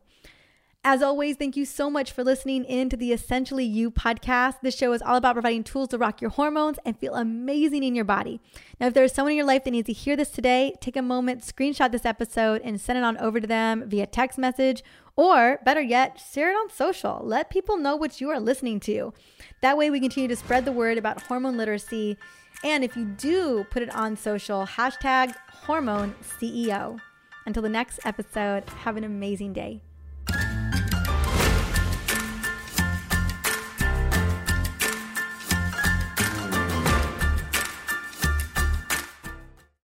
As 0.87 1.01
always, 1.01 1.35
thank 1.35 1.57
you 1.57 1.65
so 1.65 1.89
much 1.89 2.11
for 2.11 2.23
listening 2.23 2.63
in 2.63 2.89
to 2.89 2.95
the 2.95 3.11
Essentially 3.11 3.65
You 3.65 3.89
podcast. 3.89 4.57
This 4.61 4.77
show 4.77 4.93
is 4.93 5.01
all 5.01 5.15
about 5.15 5.33
providing 5.33 5.63
tools 5.63 5.89
to 5.89 5.97
rock 5.97 6.21
your 6.21 6.29
hormones 6.29 6.77
and 6.85 6.95
feel 6.95 7.15
amazing 7.15 7.81
in 7.81 7.95
your 7.95 8.05
body. 8.05 8.39
Now, 8.79 8.85
if 8.85 8.93
there's 8.93 9.11
someone 9.11 9.31
in 9.31 9.37
your 9.37 9.47
life 9.47 9.63
that 9.63 9.71
needs 9.71 9.87
to 9.87 9.93
hear 9.93 10.15
this 10.15 10.29
today, 10.29 10.75
take 10.81 10.95
a 10.95 11.01
moment, 11.01 11.41
screenshot 11.41 11.91
this 11.91 12.05
episode, 12.05 12.61
and 12.63 12.79
send 12.79 12.99
it 12.99 13.03
on 13.03 13.17
over 13.17 13.39
to 13.39 13.47
them 13.47 13.89
via 13.89 14.05
text 14.05 14.37
message, 14.37 14.83
or 15.15 15.59
better 15.65 15.81
yet, 15.81 16.21
share 16.31 16.51
it 16.51 16.55
on 16.55 16.69
social. 16.69 17.19
Let 17.23 17.49
people 17.49 17.77
know 17.77 17.95
what 17.95 18.21
you 18.21 18.29
are 18.29 18.39
listening 18.39 18.79
to. 18.81 19.11
That 19.61 19.79
way, 19.79 19.89
we 19.89 19.99
continue 19.99 20.27
to 20.27 20.35
spread 20.35 20.65
the 20.65 20.71
word 20.71 20.99
about 20.99 21.23
hormone 21.23 21.57
literacy. 21.57 22.15
And 22.63 22.83
if 22.83 22.95
you 22.95 23.05
do 23.05 23.65
put 23.71 23.81
it 23.81 23.89
on 23.95 24.15
social, 24.17 24.67
hashtag 24.67 25.33
hormone 25.51 26.13
CEO. 26.21 26.99
Until 27.47 27.63
the 27.63 27.69
next 27.69 28.01
episode, 28.05 28.69
have 28.69 28.97
an 28.97 29.03
amazing 29.03 29.51
day. 29.51 29.81